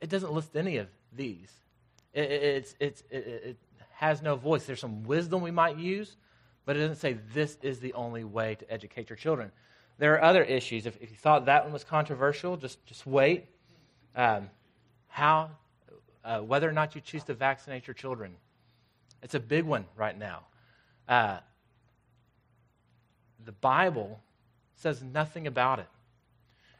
It 0.00 0.08
doesn't 0.08 0.32
list 0.32 0.54
any 0.54 0.76
of 0.76 0.86
these. 1.12 1.52
It, 2.14 2.30
it, 2.30 2.74
it, 2.78 3.04
it 3.10 3.56
has 3.96 4.22
no 4.22 4.36
voice. 4.36 4.66
There's 4.66 4.80
some 4.80 5.02
wisdom 5.02 5.42
we 5.42 5.50
might 5.50 5.78
use, 5.78 6.16
but 6.64 6.76
it 6.76 6.80
doesn't 6.80 6.96
say 6.96 7.18
this 7.34 7.58
is 7.60 7.80
the 7.80 7.94
only 7.94 8.22
way 8.22 8.54
to 8.54 8.72
educate 8.72 9.10
your 9.10 9.16
children. 9.16 9.50
There 9.98 10.14
are 10.14 10.22
other 10.22 10.44
issues. 10.44 10.86
If, 10.86 10.96
if 11.02 11.10
you 11.10 11.16
thought 11.16 11.46
that 11.46 11.64
one 11.64 11.72
was 11.72 11.82
controversial, 11.82 12.56
just, 12.56 12.86
just 12.86 13.04
wait. 13.04 13.46
Um, 14.14 14.48
how, 15.08 15.50
uh, 16.24 16.38
whether 16.38 16.68
or 16.68 16.72
not 16.72 16.94
you 16.94 17.00
choose 17.00 17.24
to 17.24 17.34
vaccinate 17.34 17.88
your 17.88 17.94
children. 17.94 18.36
It's 19.22 19.34
a 19.34 19.40
big 19.40 19.64
one 19.64 19.86
right 19.96 20.16
now. 20.16 20.42
Uh, 21.08 21.38
the 23.44 23.52
Bible 23.52 24.20
says 24.76 25.02
nothing 25.02 25.46
about 25.46 25.78
it. 25.78 25.88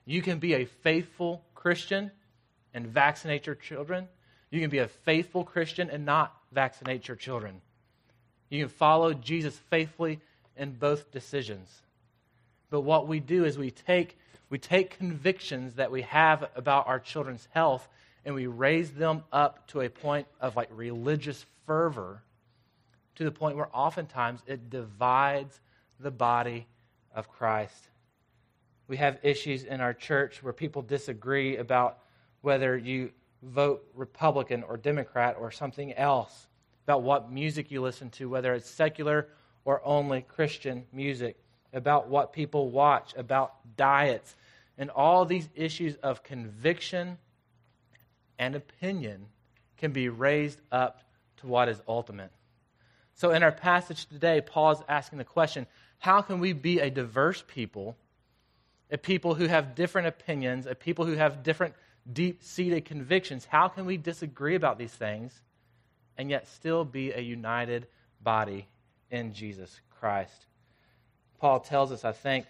You 0.05 0.23
can 0.23 0.39
be 0.39 0.55
a 0.55 0.65
faithful 0.65 1.43
Christian 1.55 2.11
and 2.73 2.87
vaccinate 2.87 3.47
your 3.47 3.55
children. 3.55 4.09
You 4.51 4.61
can 4.61 4.71
be 4.71 4.79
a 4.79 4.89
faithful 4.89 5.45
Christian 5.45 5.91
and 5.91 6.05
not 6.05 6.35
vaccinate 6.53 7.09
your 7.09 7.17
children. 7.17 7.61
You 8.49 8.65
can 8.65 8.69
follow 8.69 9.13
Jesus 9.13 9.57
faithfully 9.71 10.21
in 10.57 10.73
both 10.73 11.11
decisions. 11.11 11.83
But 12.71 12.83
what 12.83 13.09
we 13.09 13.21
do 13.21 13.45
is 13.45 13.59
we 13.59 13.71
take, 13.71 14.19
we 14.51 14.59
take 14.59 14.99
convictions 14.99 15.75
that 15.75 15.91
we 15.91 16.03
have 16.03 16.49
about 16.55 16.87
our 16.87 17.01
children's 17.01 17.49
health 17.53 17.87
and 18.25 18.35
we 18.35 18.47
raise 18.47 18.91
them 18.91 19.25
up 19.33 19.67
to 19.69 19.81
a 19.81 19.89
point 19.89 20.27
of 20.41 20.57
like 20.57 20.69
religious 20.73 21.45
fervor 21.67 22.23
to 23.19 23.25
the 23.25 23.33
point 23.33 23.57
where 23.57 23.69
oftentimes 23.73 24.41
it 24.47 24.71
divides 24.71 25.61
the 25.99 26.11
body 26.11 26.69
of 27.13 27.29
Christ. 27.29 27.89
We 28.87 28.97
have 28.99 29.19
issues 29.25 29.65
in 29.65 29.81
our 29.81 29.93
church 29.93 30.41
where 30.41 30.53
people 30.53 30.83
disagree 30.83 31.57
about 31.57 31.99
whether 32.43 32.77
you 32.77 33.11
vote 33.43 33.85
Republican 33.95 34.63
or 34.63 34.77
Democrat 34.77 35.37
or 35.39 35.51
something 35.51 35.93
else, 35.95 36.47
about 36.85 37.03
what 37.03 37.31
music 37.31 37.73
you 37.73 37.83
listen 37.83 38.09
to, 38.11 38.29
whether 38.29 38.55
it's 38.55 38.71
secular 38.71 39.27
or 39.65 39.83
only 39.85 40.23
Christian 40.23 40.87
music, 40.93 41.37
about 41.73 42.09
what 42.09 42.33
people 42.33 42.71
watch, 42.71 43.15
about 43.17 43.55
diets, 43.77 44.37
and 44.79 44.91
all 44.91 45.25
these 45.25 45.49
issues 45.57 45.97
of 46.05 46.23
conviction 46.23 47.19
and 48.39 48.55
opinion 48.55 49.27
can 49.77 49.91
be 49.91 50.09
raised 50.09 50.61
up 50.71 51.03
to 51.39 51.49
what 51.49 51.69
is 51.69 51.83
ultimate. 51.89 52.31
So, 53.19 53.33
in 53.33 53.43
our 53.43 53.51
passage 53.51 54.07
today, 54.07 54.41
Paul 54.41 54.71
is 54.71 54.79
asking 54.89 55.19
the 55.19 55.25
question 55.25 55.67
how 55.99 56.23
can 56.23 56.39
we 56.39 56.53
be 56.53 56.79
a 56.79 56.89
diverse 56.89 57.43
people, 57.49 57.97
a 58.93 58.97
people 58.97 59.35
who 59.35 59.47
have 59.47 59.75
different 59.75 60.07
opinions, 60.07 60.67
a 60.67 60.77
people 60.77 61.05
who 61.05 61.15
have 61.15 61.43
different 61.43 61.75
deep 62.11 62.45
seated 62.45 62.85
convictions? 62.85 63.45
How 63.45 63.67
can 63.67 63.87
we 63.87 63.97
disagree 63.97 64.55
about 64.55 64.79
these 64.79 64.93
things 64.93 65.43
and 66.17 66.31
yet 66.31 66.47
still 66.47 66.85
be 66.85 67.11
a 67.11 67.19
united 67.19 67.89
body 68.23 68.69
in 69.11 69.33
Jesus 69.33 69.81
Christ? 69.99 70.47
Paul 71.41 71.59
tells 71.59 71.91
us, 71.91 72.05
I 72.05 72.13
think, 72.13 72.47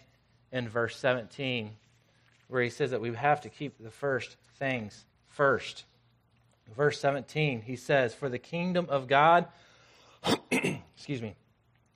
in 0.53 0.69
verse 0.69 0.97
17, 0.99 1.71
where 2.49 2.63
he 2.63 2.69
says 2.69 2.91
that 2.91 3.01
we 3.01 3.15
have 3.15 3.41
to 3.41 3.49
keep 3.49 3.83
the 3.83 3.91
first 3.91 4.37
things 4.59 5.07
first. 5.29 5.85
Verse 6.77 7.01
17, 7.01 7.63
he 7.63 7.77
says, 7.77 8.13
For 8.13 8.29
the 8.29 8.39
kingdom 8.39 8.85
of 8.91 9.09
God 9.09 9.47
excuse 10.51 11.23
me, 11.23 11.35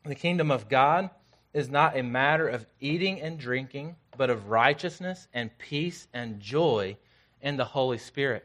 the 0.05 0.14
kingdom 0.14 0.50
of 0.50 0.69
God 0.69 1.11
is 1.52 1.69
not 1.69 1.97
a 1.97 2.02
matter 2.02 2.49
of 2.49 2.67
eating 2.81 3.21
and 3.21 3.38
drinking, 3.38 3.97
but 4.17 4.31
of 4.31 4.49
righteousness 4.49 5.29
and 5.33 5.57
peace 5.59 6.09
and 6.12 6.41
joy 6.41 6.97
in 7.41 7.57
the 7.57 7.64
Holy 7.64 7.99
Spirit. 7.99 8.45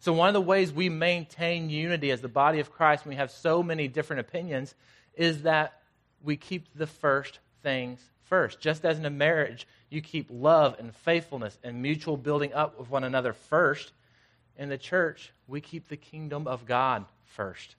So, 0.00 0.12
one 0.12 0.28
of 0.28 0.34
the 0.34 0.40
ways 0.40 0.72
we 0.72 0.88
maintain 0.88 1.70
unity 1.70 2.10
as 2.10 2.20
the 2.20 2.28
body 2.28 2.60
of 2.60 2.72
Christ, 2.72 3.04
when 3.04 3.10
we 3.10 3.16
have 3.16 3.30
so 3.30 3.62
many 3.62 3.88
different 3.88 4.20
opinions, 4.20 4.74
is 5.14 5.42
that 5.42 5.80
we 6.22 6.36
keep 6.36 6.74
the 6.74 6.86
first 6.86 7.38
things 7.62 8.00
first. 8.24 8.60
Just 8.60 8.84
as 8.84 8.98
in 8.98 9.06
a 9.06 9.10
marriage, 9.10 9.66
you 9.90 10.00
keep 10.00 10.26
love 10.30 10.76
and 10.78 10.94
faithfulness 10.94 11.58
and 11.62 11.80
mutual 11.80 12.16
building 12.16 12.52
up 12.52 12.78
with 12.78 12.90
one 12.90 13.04
another 13.04 13.32
first. 13.32 13.92
In 14.56 14.68
the 14.68 14.78
church, 14.78 15.32
we 15.46 15.60
keep 15.60 15.88
the 15.88 15.96
kingdom 15.96 16.46
of 16.46 16.66
God 16.66 17.04
first 17.24 17.76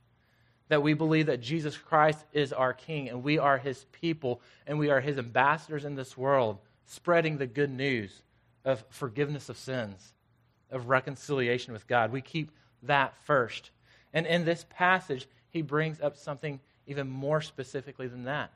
that 0.69 0.83
we 0.83 0.93
believe 0.93 1.27
that 1.27 1.41
Jesus 1.41 1.77
Christ 1.77 2.23
is 2.33 2.53
our 2.53 2.73
King 2.73 3.09
and 3.09 3.23
we 3.23 3.37
are 3.37 3.57
his 3.57 3.85
people 3.91 4.41
and 4.65 4.79
we 4.79 4.89
are 4.89 5.01
his 5.01 5.17
ambassadors 5.17 5.85
in 5.85 5.95
this 5.95 6.17
world, 6.17 6.59
spreading 6.85 7.37
the 7.37 7.47
good 7.47 7.69
news 7.69 8.21
of 8.65 8.83
forgiveness 8.89 9.49
of 9.49 9.57
sins, 9.57 10.13
of 10.71 10.89
reconciliation 10.89 11.73
with 11.73 11.87
God. 11.87 12.11
We 12.11 12.21
keep 12.21 12.51
that 12.83 13.13
first. 13.25 13.71
And 14.13 14.25
in 14.25 14.45
this 14.45 14.65
passage, 14.69 15.27
he 15.49 15.61
brings 15.61 16.01
up 16.01 16.17
something 16.17 16.59
even 16.87 17.09
more 17.09 17.41
specifically 17.41 18.07
than 18.07 18.23
that. 18.25 18.51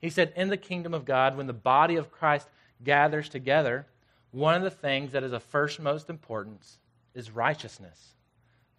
He 0.00 0.10
said, 0.10 0.32
In 0.36 0.48
the 0.48 0.56
kingdom 0.56 0.94
of 0.94 1.04
God, 1.04 1.36
when 1.36 1.46
the 1.46 1.52
body 1.52 1.96
of 1.96 2.10
Christ 2.10 2.48
gathers 2.82 3.28
together, 3.28 3.86
one 4.30 4.54
of 4.54 4.62
the 4.62 4.70
things 4.70 5.12
that 5.12 5.22
is 5.22 5.32
of 5.32 5.42
first 5.44 5.78
most 5.80 6.10
importance 6.10 6.78
is 7.14 7.30
righteousness. 7.30 8.14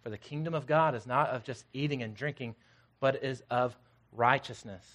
For 0.04 0.10
the 0.10 0.18
kingdom 0.18 0.54
of 0.54 0.66
God 0.66 0.94
is 0.94 1.06
not 1.06 1.30
of 1.30 1.44
just 1.44 1.64
eating 1.72 2.02
and 2.02 2.14
drinking, 2.14 2.54
but 3.00 3.24
is 3.24 3.42
of 3.50 3.74
righteousness. 4.12 4.86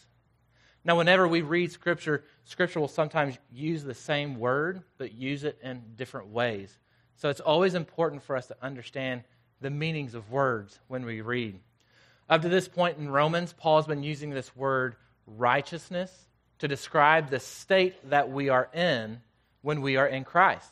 Now, 0.85 0.97
whenever 0.97 1.27
we 1.27 1.41
read 1.41 1.71
Scripture, 1.71 2.23
Scripture 2.45 2.79
will 2.79 2.87
sometimes 2.87 3.37
use 3.51 3.83
the 3.83 3.95
same 3.95 4.39
word, 4.39 4.83
but 4.97 5.11
use 5.11 5.43
it 5.43 5.59
in 5.63 5.81
different 5.97 6.27
ways. 6.27 6.77
So 7.17 7.29
it's 7.29 7.41
always 7.41 7.73
important 7.73 8.23
for 8.23 8.37
us 8.37 8.47
to 8.47 8.55
understand 8.61 9.23
the 9.61 9.71
meanings 9.71 10.13
of 10.13 10.31
words 10.31 10.79
when 10.87 11.03
we 11.05 11.21
read. 11.21 11.59
Up 12.29 12.43
to 12.43 12.49
this 12.49 12.67
point 12.67 12.99
in 12.99 13.09
Romans, 13.09 13.51
Paul's 13.51 13.87
been 13.87 14.03
using 14.03 14.29
this 14.29 14.55
word 14.55 14.95
righteousness 15.25 16.13
to 16.59 16.67
describe 16.67 17.29
the 17.29 17.39
state 17.39 18.09
that 18.11 18.31
we 18.31 18.49
are 18.49 18.69
in 18.73 19.21
when 19.63 19.81
we 19.81 19.97
are 19.97 20.07
in 20.07 20.23
Christ. 20.23 20.71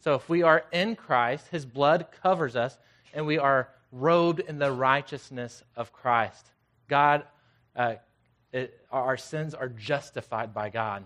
So 0.00 0.14
if 0.14 0.26
we 0.28 0.42
are 0.42 0.64
in 0.72 0.96
Christ, 0.96 1.48
his 1.48 1.66
blood 1.66 2.06
covers 2.22 2.56
us, 2.56 2.76
and 3.12 3.26
we 3.26 3.38
are 3.38 3.68
robed 3.94 4.40
in 4.40 4.58
the 4.58 4.72
righteousness 4.72 5.62
of 5.76 5.92
Christ. 5.92 6.44
God, 6.88 7.22
uh, 7.76 7.94
it, 8.52 8.78
our 8.90 9.16
sins 9.16 9.54
are 9.54 9.68
justified 9.68 10.52
by 10.52 10.68
God. 10.68 11.04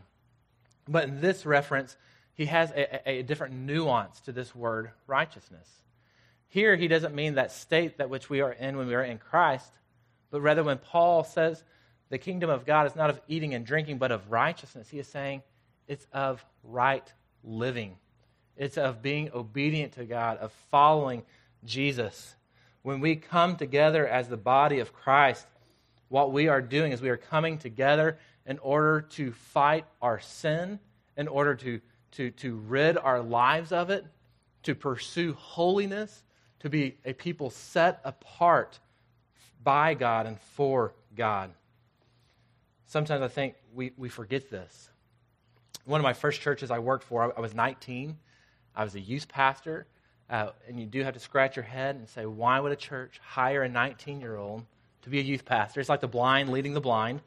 But 0.88 1.04
in 1.04 1.20
this 1.20 1.44
reference, 1.44 1.96
he 2.32 2.46
has 2.46 2.70
a, 2.70 3.10
a, 3.10 3.22
different 3.22 3.54
nuance 3.54 4.20
to 4.22 4.32
this 4.32 4.54
word 4.54 4.90
righteousness. 5.06 5.68
Here, 6.48 6.76
he 6.76 6.88
doesn't 6.88 7.14
mean 7.14 7.34
that 7.34 7.52
state 7.52 7.98
that 7.98 8.08
which 8.08 8.30
we 8.30 8.40
are 8.40 8.52
in 8.52 8.78
when 8.78 8.86
we 8.86 8.94
are 8.94 9.04
in 9.04 9.18
Christ, 9.18 9.70
but 10.30 10.40
rather 10.40 10.64
when 10.64 10.78
Paul 10.78 11.24
says 11.24 11.62
the 12.08 12.16
kingdom 12.16 12.48
of 12.48 12.64
God 12.64 12.86
is 12.86 12.96
not 12.96 13.10
of 13.10 13.20
eating 13.28 13.54
and 13.54 13.66
drinking, 13.66 13.98
but 13.98 14.12
of 14.12 14.30
righteousness, 14.30 14.88
he 14.88 14.98
is 14.98 15.08
saying 15.08 15.42
it's 15.86 16.06
of 16.12 16.42
right 16.64 17.12
living. 17.44 17.96
It's 18.56 18.78
of 18.78 19.02
being 19.02 19.30
obedient 19.34 19.92
to 19.94 20.06
God, 20.06 20.38
of 20.38 20.52
following 20.70 21.22
Jesus. 21.64 22.34
When 22.88 23.00
we 23.00 23.16
come 23.16 23.56
together 23.56 24.08
as 24.08 24.28
the 24.28 24.38
body 24.38 24.78
of 24.78 24.94
Christ, 24.94 25.46
what 26.08 26.32
we 26.32 26.48
are 26.48 26.62
doing 26.62 26.92
is 26.92 27.02
we 27.02 27.10
are 27.10 27.18
coming 27.18 27.58
together 27.58 28.16
in 28.46 28.58
order 28.60 29.02
to 29.10 29.32
fight 29.32 29.84
our 30.00 30.20
sin, 30.20 30.78
in 31.14 31.28
order 31.28 31.54
to, 31.54 31.82
to, 32.12 32.30
to 32.30 32.56
rid 32.56 32.96
our 32.96 33.20
lives 33.20 33.72
of 33.72 33.90
it, 33.90 34.06
to 34.62 34.74
pursue 34.74 35.34
holiness, 35.34 36.22
to 36.60 36.70
be 36.70 36.96
a 37.04 37.12
people 37.12 37.50
set 37.50 38.00
apart 38.06 38.78
by 39.62 39.92
God 39.92 40.24
and 40.24 40.40
for 40.40 40.94
God. 41.14 41.50
Sometimes 42.86 43.20
I 43.20 43.28
think 43.28 43.56
we, 43.74 43.92
we 43.98 44.08
forget 44.08 44.48
this. 44.48 44.88
One 45.84 46.00
of 46.00 46.04
my 46.04 46.14
first 46.14 46.40
churches 46.40 46.70
I 46.70 46.78
worked 46.78 47.04
for, 47.04 47.36
I 47.36 47.38
was 47.42 47.52
19. 47.52 48.16
I 48.74 48.82
was 48.82 48.94
a 48.94 49.00
youth 49.00 49.28
pastor. 49.28 49.86
Uh, 50.30 50.50
and 50.66 50.78
you 50.78 50.86
do 50.86 51.02
have 51.02 51.14
to 51.14 51.20
scratch 51.20 51.56
your 51.56 51.64
head 51.64 51.96
and 51.96 52.08
say, 52.08 52.26
why 52.26 52.60
would 52.60 52.72
a 52.72 52.76
church 52.76 53.20
higher 53.22 53.62
a 53.62 53.68
19 53.68 54.20
year 54.20 54.36
old 54.36 54.64
to 55.02 55.10
be 55.10 55.18
a 55.18 55.22
youth 55.22 55.44
pastor? 55.44 55.80
It's 55.80 55.88
like 55.88 56.00
the 56.00 56.08
blind 56.08 56.50
leading 56.50 56.74
the 56.74 56.80
blind. 56.80 57.20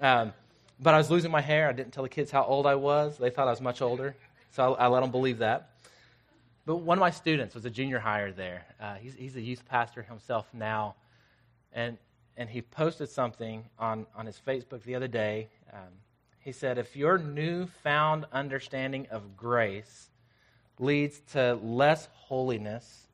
Um, 0.00 0.32
but 0.78 0.94
I 0.94 0.98
was 0.98 1.10
losing 1.10 1.30
my 1.30 1.40
hair. 1.40 1.68
I 1.68 1.72
didn't 1.72 1.92
tell 1.92 2.04
the 2.04 2.08
kids 2.08 2.30
how 2.30 2.44
old 2.44 2.66
I 2.66 2.76
was. 2.76 3.18
They 3.18 3.30
thought 3.30 3.48
I 3.48 3.50
was 3.50 3.60
much 3.60 3.82
older. 3.82 4.14
So 4.52 4.74
I, 4.74 4.84
I 4.84 4.86
let 4.86 5.00
them 5.00 5.10
believe 5.10 5.38
that. 5.38 5.70
But 6.66 6.76
one 6.76 6.98
of 6.98 7.00
my 7.00 7.10
students 7.10 7.54
was 7.54 7.64
a 7.64 7.70
junior 7.70 7.98
hire 7.98 8.32
there. 8.32 8.64
Uh, 8.80 8.94
he's, 8.94 9.14
he's 9.14 9.36
a 9.36 9.40
youth 9.40 9.64
pastor 9.68 10.02
himself 10.02 10.46
now. 10.52 10.94
And 11.72 11.98
and 12.40 12.48
he 12.48 12.62
posted 12.62 13.10
something 13.10 13.64
on, 13.78 14.06
on 14.16 14.24
his 14.24 14.40
Facebook 14.46 14.82
the 14.84 14.94
other 14.94 15.08
day. 15.08 15.48
Um, 15.74 15.90
he 16.38 16.52
said, 16.52 16.78
If 16.78 16.96
your 16.96 17.18
newfound 17.18 18.24
understanding 18.32 19.06
of 19.10 19.36
grace 19.36 20.08
leads 20.80 21.20
to 21.32 21.54
less 21.62 22.08
holiness, 22.12 23.08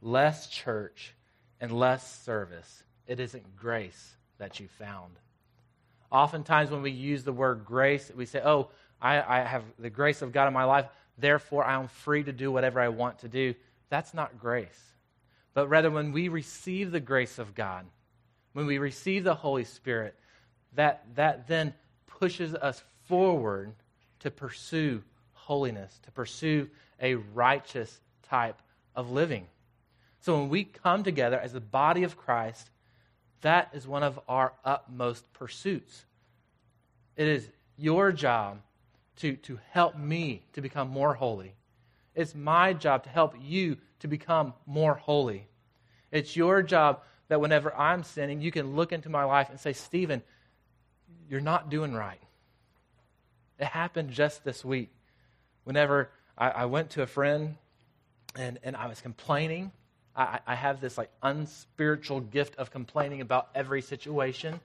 less 0.00 0.48
church, 0.48 1.14
and 1.60 1.72
less 1.72 2.22
service, 2.22 2.84
it 3.06 3.20
isn't 3.20 3.56
grace 3.56 4.16
that 4.38 4.60
you 4.60 4.68
found. 4.78 5.14
Oftentimes, 6.10 6.70
when 6.70 6.82
we 6.82 6.90
use 6.90 7.24
the 7.24 7.32
word 7.32 7.64
grace, 7.64 8.10
we 8.14 8.24
say, 8.24 8.40
Oh, 8.42 8.70
I, 9.00 9.40
I 9.40 9.40
have 9.40 9.64
the 9.78 9.90
grace 9.90 10.22
of 10.22 10.32
God 10.32 10.46
in 10.46 10.54
my 10.54 10.64
life, 10.64 10.86
therefore 11.18 11.64
I 11.64 11.74
am 11.74 11.88
free 11.88 12.22
to 12.22 12.32
do 12.32 12.50
whatever 12.50 12.80
I 12.80 12.88
want 12.88 13.18
to 13.20 13.28
do. 13.28 13.54
That's 13.90 14.14
not 14.14 14.38
grace. 14.38 14.80
But 15.54 15.68
rather, 15.68 15.90
when 15.90 16.12
we 16.12 16.28
receive 16.28 16.92
the 16.92 17.00
grace 17.00 17.38
of 17.38 17.54
God, 17.54 17.86
when 18.52 18.66
we 18.66 18.78
receive 18.78 19.24
the 19.24 19.34
Holy 19.34 19.64
Spirit, 19.64 20.14
that, 20.74 21.04
that 21.16 21.48
then 21.48 21.74
pushes 22.06 22.54
us 22.54 22.82
forward 23.06 23.74
to 24.20 24.30
pursue 24.30 25.02
holiness, 25.48 25.98
to 26.02 26.10
pursue 26.10 26.68
a 27.00 27.14
righteous 27.14 28.00
type 28.28 28.60
of 28.94 29.10
living. 29.10 29.46
So 30.20 30.38
when 30.38 30.50
we 30.50 30.64
come 30.64 31.04
together 31.04 31.40
as 31.40 31.54
the 31.54 31.60
body 31.60 32.04
of 32.04 32.18
Christ, 32.18 32.68
that 33.40 33.70
is 33.72 33.86
one 33.86 34.02
of 34.02 34.20
our 34.28 34.52
utmost 34.62 35.32
pursuits. 35.32 36.04
It 37.16 37.26
is 37.28 37.48
your 37.78 38.12
job 38.12 38.58
to, 39.16 39.36
to 39.36 39.58
help 39.70 39.96
me 39.96 40.42
to 40.52 40.60
become 40.60 40.90
more 40.90 41.14
holy. 41.14 41.54
It's 42.14 42.34
my 42.34 42.74
job 42.74 43.04
to 43.04 43.08
help 43.08 43.34
you 43.40 43.78
to 44.00 44.06
become 44.06 44.52
more 44.66 44.96
holy. 44.96 45.46
It's 46.12 46.36
your 46.36 46.62
job 46.62 47.00
that 47.28 47.40
whenever 47.40 47.74
I'm 47.74 48.02
sinning, 48.02 48.42
you 48.42 48.52
can 48.52 48.76
look 48.76 48.92
into 48.92 49.08
my 49.08 49.24
life 49.24 49.48
and 49.48 49.58
say, 49.58 49.72
Stephen, 49.72 50.22
you're 51.30 51.40
not 51.40 51.70
doing 51.70 51.94
right. 51.94 52.20
It 53.58 53.68
happened 53.68 54.10
just 54.10 54.44
this 54.44 54.62
week. 54.62 54.90
Whenever 55.68 56.08
I, 56.36 56.48
I 56.48 56.64
went 56.64 56.90
to 56.90 57.02
a 57.02 57.06
friend 57.06 57.56
and, 58.34 58.58
and 58.62 58.74
I 58.74 58.86
was 58.86 59.00
complaining, 59.00 59.70
I, 60.16 60.40
I 60.46 60.54
have 60.54 60.80
this 60.80 60.96
like 60.96 61.10
unspiritual 61.22 62.20
gift 62.22 62.56
of 62.56 62.70
complaining 62.70 63.20
about 63.20 63.50
every 63.54 63.82
situation. 63.82 64.60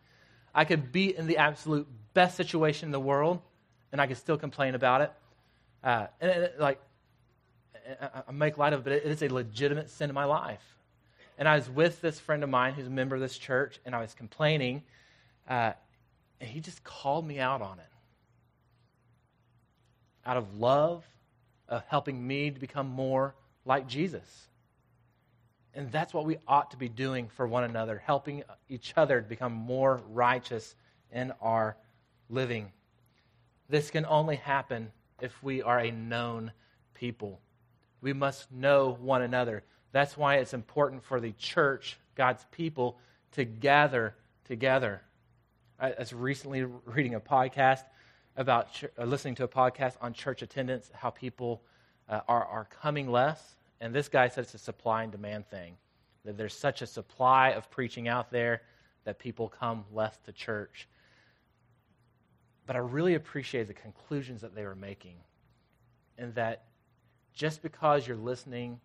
I 0.56 0.64
could 0.66 0.92
be 0.92 1.16
in 1.16 1.28
the 1.28 1.38
absolute 1.38 1.88
best 2.14 2.38
situation 2.38 2.88
in 2.88 2.92
the 2.94 3.00
world, 3.00 3.42
and 3.92 4.00
I 4.00 4.08
could 4.08 4.18
still 4.18 4.38
complain 4.38 4.76
about 4.76 5.02
it. 5.02 5.12
Uh, 5.84 6.08
and 6.22 6.32
it, 6.32 6.60
like, 6.60 6.80
I 8.02 8.32
make 8.32 8.58
light 8.58 8.72
of 8.72 8.80
it, 8.80 8.84
but 8.84 8.94
it 8.94 9.04
is 9.04 9.22
a 9.22 9.28
legitimate 9.28 9.90
sin 9.90 10.10
in 10.10 10.16
my 10.16 10.26
life 10.26 10.64
and 11.38 11.48
I 11.48 11.56
was 11.56 11.70
with 11.70 12.02
this 12.02 12.20
friend 12.20 12.44
of 12.44 12.50
mine 12.50 12.74
who's 12.74 12.88
a 12.88 12.92
member 12.92 13.16
of 13.16 13.22
this 13.22 13.38
church, 13.38 13.80
and 13.86 13.96
I 13.96 14.02
was 14.02 14.14
complaining, 14.14 14.84
uh, 15.50 15.74
and 16.40 16.50
he 16.50 16.60
just 16.60 16.84
called 16.84 17.26
me 17.26 17.40
out 17.40 17.62
on 17.62 17.80
it. 17.80 17.93
Out 20.26 20.38
of 20.38 20.60
love, 20.60 21.06
of 21.68 21.84
helping 21.88 22.26
me 22.26 22.52
to 22.52 22.60
become 22.60 22.88
more 22.88 23.36
like 23.66 23.88
Jesus. 23.88 24.48
And 25.74 25.92
that's 25.92 26.14
what 26.14 26.26
we 26.26 26.38
ought 26.48 26.72
to 26.72 26.78
be 26.78 26.90
doing 26.90 27.30
for 27.30 27.48
one 27.48 27.64
another, 27.64 28.02
helping 28.06 28.44
each 28.70 28.94
other 28.96 29.22
to 29.22 29.28
become 29.28 29.54
more 29.54 30.02
righteous 30.12 30.76
in 31.12 31.34
our 31.42 31.78
living. 32.30 32.72
This 33.70 33.90
can 33.90 34.06
only 34.06 34.36
happen 34.36 34.92
if 35.22 35.42
we 35.42 35.62
are 35.62 35.80
a 35.80 35.92
known 35.92 36.52
people. 36.94 37.40
We 38.02 38.14
must 38.14 38.52
know 38.52 38.98
one 39.02 39.22
another. 39.22 39.64
That's 39.92 40.18
why 40.18 40.36
it's 40.36 40.54
important 40.54 41.04
for 41.04 41.20
the 41.20 41.32
church, 41.34 41.98
God's 42.16 42.46
people, 42.52 42.98
to 43.32 43.46
gather 43.46 44.16
together. 44.46 45.02
I 45.80 45.94
was 45.98 46.14
recently 46.14 46.64
reading 46.86 47.16
a 47.16 47.20
podcast 47.20 47.84
about 48.36 48.82
uh, 48.98 49.04
listening 49.04 49.36
to 49.36 49.44
a 49.44 49.48
podcast 49.48 49.96
on 50.02 50.14
church 50.14 50.42
attendance, 50.42 50.92
how 50.94 51.10
people 51.10 51.62
uh, 52.10 52.22
are, 52.28 52.46
are 52.46 52.66
coming 52.82 53.10
less. 53.10 53.56
And 53.80 53.94
this 53.94 54.08
guy 54.08 54.28
said 54.28 54.46
it's 54.46 54.54
a 54.54 54.58
supply 54.58 55.04
and 55.04 55.12
demand 55.12 55.48
thing, 55.50 55.76
that 56.26 56.38
there's 56.38 56.56
such 56.56 56.82
a 56.82 56.88
supply 56.88 57.50
of 57.50 57.70
preaching 57.70 58.08
out 58.08 58.32
there 58.32 58.62
that 59.04 59.20
people 59.20 59.50
come 59.50 59.84
less 59.92 60.18
to 60.26 60.32
church. 60.32 60.88
But 62.66 62.76
I 62.76 62.80
really 62.80 63.16
appreciate 63.16 63.68
the 63.68 63.74
conclusions 63.74 64.42
that 64.42 64.56
they 64.56 64.64
were 64.64 64.76
making, 64.76 65.18
and 66.18 66.34
that 66.36 66.64
just 67.34 67.62
because 67.62 68.08
you're 68.08 68.16
listening 68.16 68.80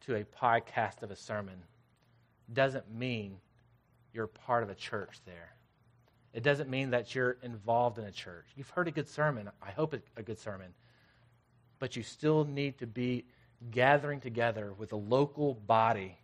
to 0.00 0.16
a 0.16 0.24
podcast 0.24 1.02
of 1.02 1.12
a 1.12 1.16
sermon 1.16 1.62
doesn't 2.52 2.92
mean 2.92 3.36
you're 4.12 4.26
part 4.26 4.64
of 4.64 4.70
a 4.70 4.74
church 4.74 5.20
there. 5.24 5.54
It 6.32 6.42
doesn't 6.42 6.70
mean 6.70 6.90
that 6.90 7.14
you're 7.14 7.36
involved 7.42 7.98
in 7.98 8.04
a 8.04 8.10
church. 8.10 8.46
You've 8.56 8.70
heard 8.70 8.88
a 8.88 8.92
good 8.92 9.08
sermon. 9.08 9.50
I 9.62 9.70
hope 9.70 9.92
it's 9.92 10.08
a 10.16 10.22
good 10.22 10.38
sermon. 10.38 10.72
But 11.78 11.96
you 11.96 12.02
still 12.02 12.44
need 12.44 12.78
to 12.78 12.86
be 12.86 13.24
gathering 13.70 14.20
together 14.20 14.72
with 14.78 14.92
a 14.92 14.96
local 14.96 15.54
body, 15.54 16.16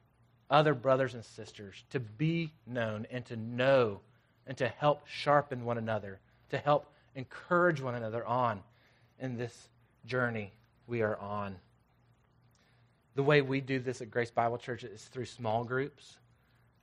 other 0.51 0.75
brothers 0.75 1.15
and 1.15 1.25
sisters, 1.25 1.85
to 1.91 2.01
be 2.01 2.53
known 2.67 3.07
and 3.11 3.25
to 3.27 3.37
know 3.37 4.01
and 4.47 4.57
to 4.57 4.69
help 4.69 5.07
sharpen 5.07 5.65
one 5.65 5.77
another, 5.77 6.21
to 6.51 6.59
help 6.59 6.91
encourage 7.15 7.83
one 7.83 7.95
another 7.95 8.25
on 8.27 8.63
in 9.21 9.37
this 9.37 9.69
journey 10.07 10.53
we 10.87 11.03
are 11.03 11.19
on. 11.19 11.57
The 13.15 13.23
way 13.23 13.43
we 13.43 13.61
do 13.61 13.79
this 13.79 14.01
at 14.01 14.11
Grace 14.11 14.31
Bible 14.31 14.59
Church 14.59 14.85
is 14.85 15.05
through 15.05 15.27
small 15.27 15.65
groups. 15.65 16.17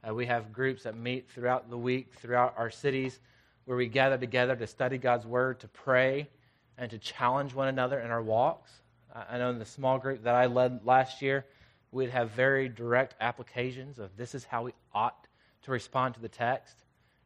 Uh, 0.07 0.13
we 0.13 0.25
have 0.25 0.53
groups 0.53 0.83
that 0.83 0.95
meet 0.95 1.29
throughout 1.29 1.69
the 1.69 1.77
week, 1.77 2.13
throughout 2.13 2.53
our 2.57 2.69
cities, 2.69 3.19
where 3.65 3.77
we 3.77 3.87
gather 3.87 4.17
together 4.17 4.55
to 4.55 4.67
study 4.67 4.97
God's 4.97 5.25
Word, 5.25 5.59
to 5.61 5.67
pray, 5.67 6.27
and 6.77 6.91
to 6.91 6.97
challenge 6.97 7.53
one 7.53 7.67
another 7.67 7.99
in 7.99 8.11
our 8.11 8.21
walks. 8.21 8.71
I 9.13 9.37
know 9.37 9.49
in 9.49 9.59
the 9.59 9.65
small 9.65 9.97
group 9.97 10.23
that 10.23 10.35
I 10.35 10.45
led 10.47 10.85
last 10.85 11.21
year, 11.21 11.45
we'd 11.91 12.09
have 12.09 12.31
very 12.31 12.67
direct 12.67 13.15
applications 13.21 13.97
of 13.97 14.15
this 14.17 14.35
is 14.35 14.43
how 14.43 14.63
we 14.65 14.73
ought 14.93 15.27
to 15.63 15.71
respond 15.71 16.15
to 16.15 16.19
the 16.19 16.29
text. 16.29 16.75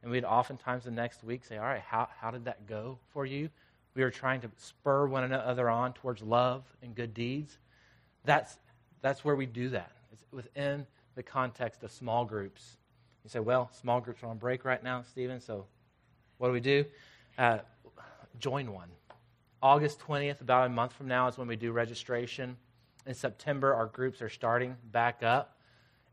And 0.01 0.11
we'd 0.11 0.23
oftentimes 0.23 0.85
the 0.85 0.91
next 0.91 1.23
week 1.23 1.43
say, 1.43 1.57
All 1.57 1.65
right, 1.65 1.81
how, 1.81 2.07
how 2.21 2.31
did 2.31 2.45
that 2.45 2.67
go 2.67 2.99
for 3.11 3.25
you? 3.25 3.49
We 3.95 4.03
were 4.03 4.11
trying 4.11 4.41
to 4.41 4.51
spur 4.57 5.07
one 5.07 5.23
another 5.23 5.69
on 5.69 5.93
towards 5.93 6.21
love 6.21 6.63
and 6.81 6.95
good 6.95 7.13
deeds. 7.13 7.57
That's 8.23 8.57
that's 9.01 9.25
where 9.25 9.35
we 9.35 9.45
do 9.45 9.69
that. 9.69 9.91
It's 10.11 10.31
within 10.31 10.85
the 11.19 11.23
context 11.23 11.83
of 11.83 11.91
small 11.91 12.23
groups. 12.23 12.77
You 13.25 13.29
say, 13.29 13.41
well, 13.41 13.69
small 13.73 13.99
groups 13.99 14.23
are 14.23 14.27
on 14.27 14.37
break 14.37 14.63
right 14.63 14.81
now, 14.81 15.01
Stephen, 15.01 15.41
so 15.41 15.65
what 16.37 16.47
do 16.47 16.53
we 16.53 16.61
do? 16.61 16.85
Uh, 17.37 17.57
join 18.39 18.71
one. 18.71 18.87
August 19.61 19.99
20th, 19.99 20.39
about 20.39 20.67
a 20.67 20.69
month 20.69 20.93
from 20.93 21.09
now, 21.09 21.27
is 21.27 21.37
when 21.37 21.49
we 21.49 21.57
do 21.57 21.73
registration. 21.73 22.55
In 23.05 23.13
September, 23.13 23.73
our 23.73 23.87
groups 23.87 24.21
are 24.21 24.29
starting 24.29 24.77
back 24.93 25.21
up. 25.21 25.59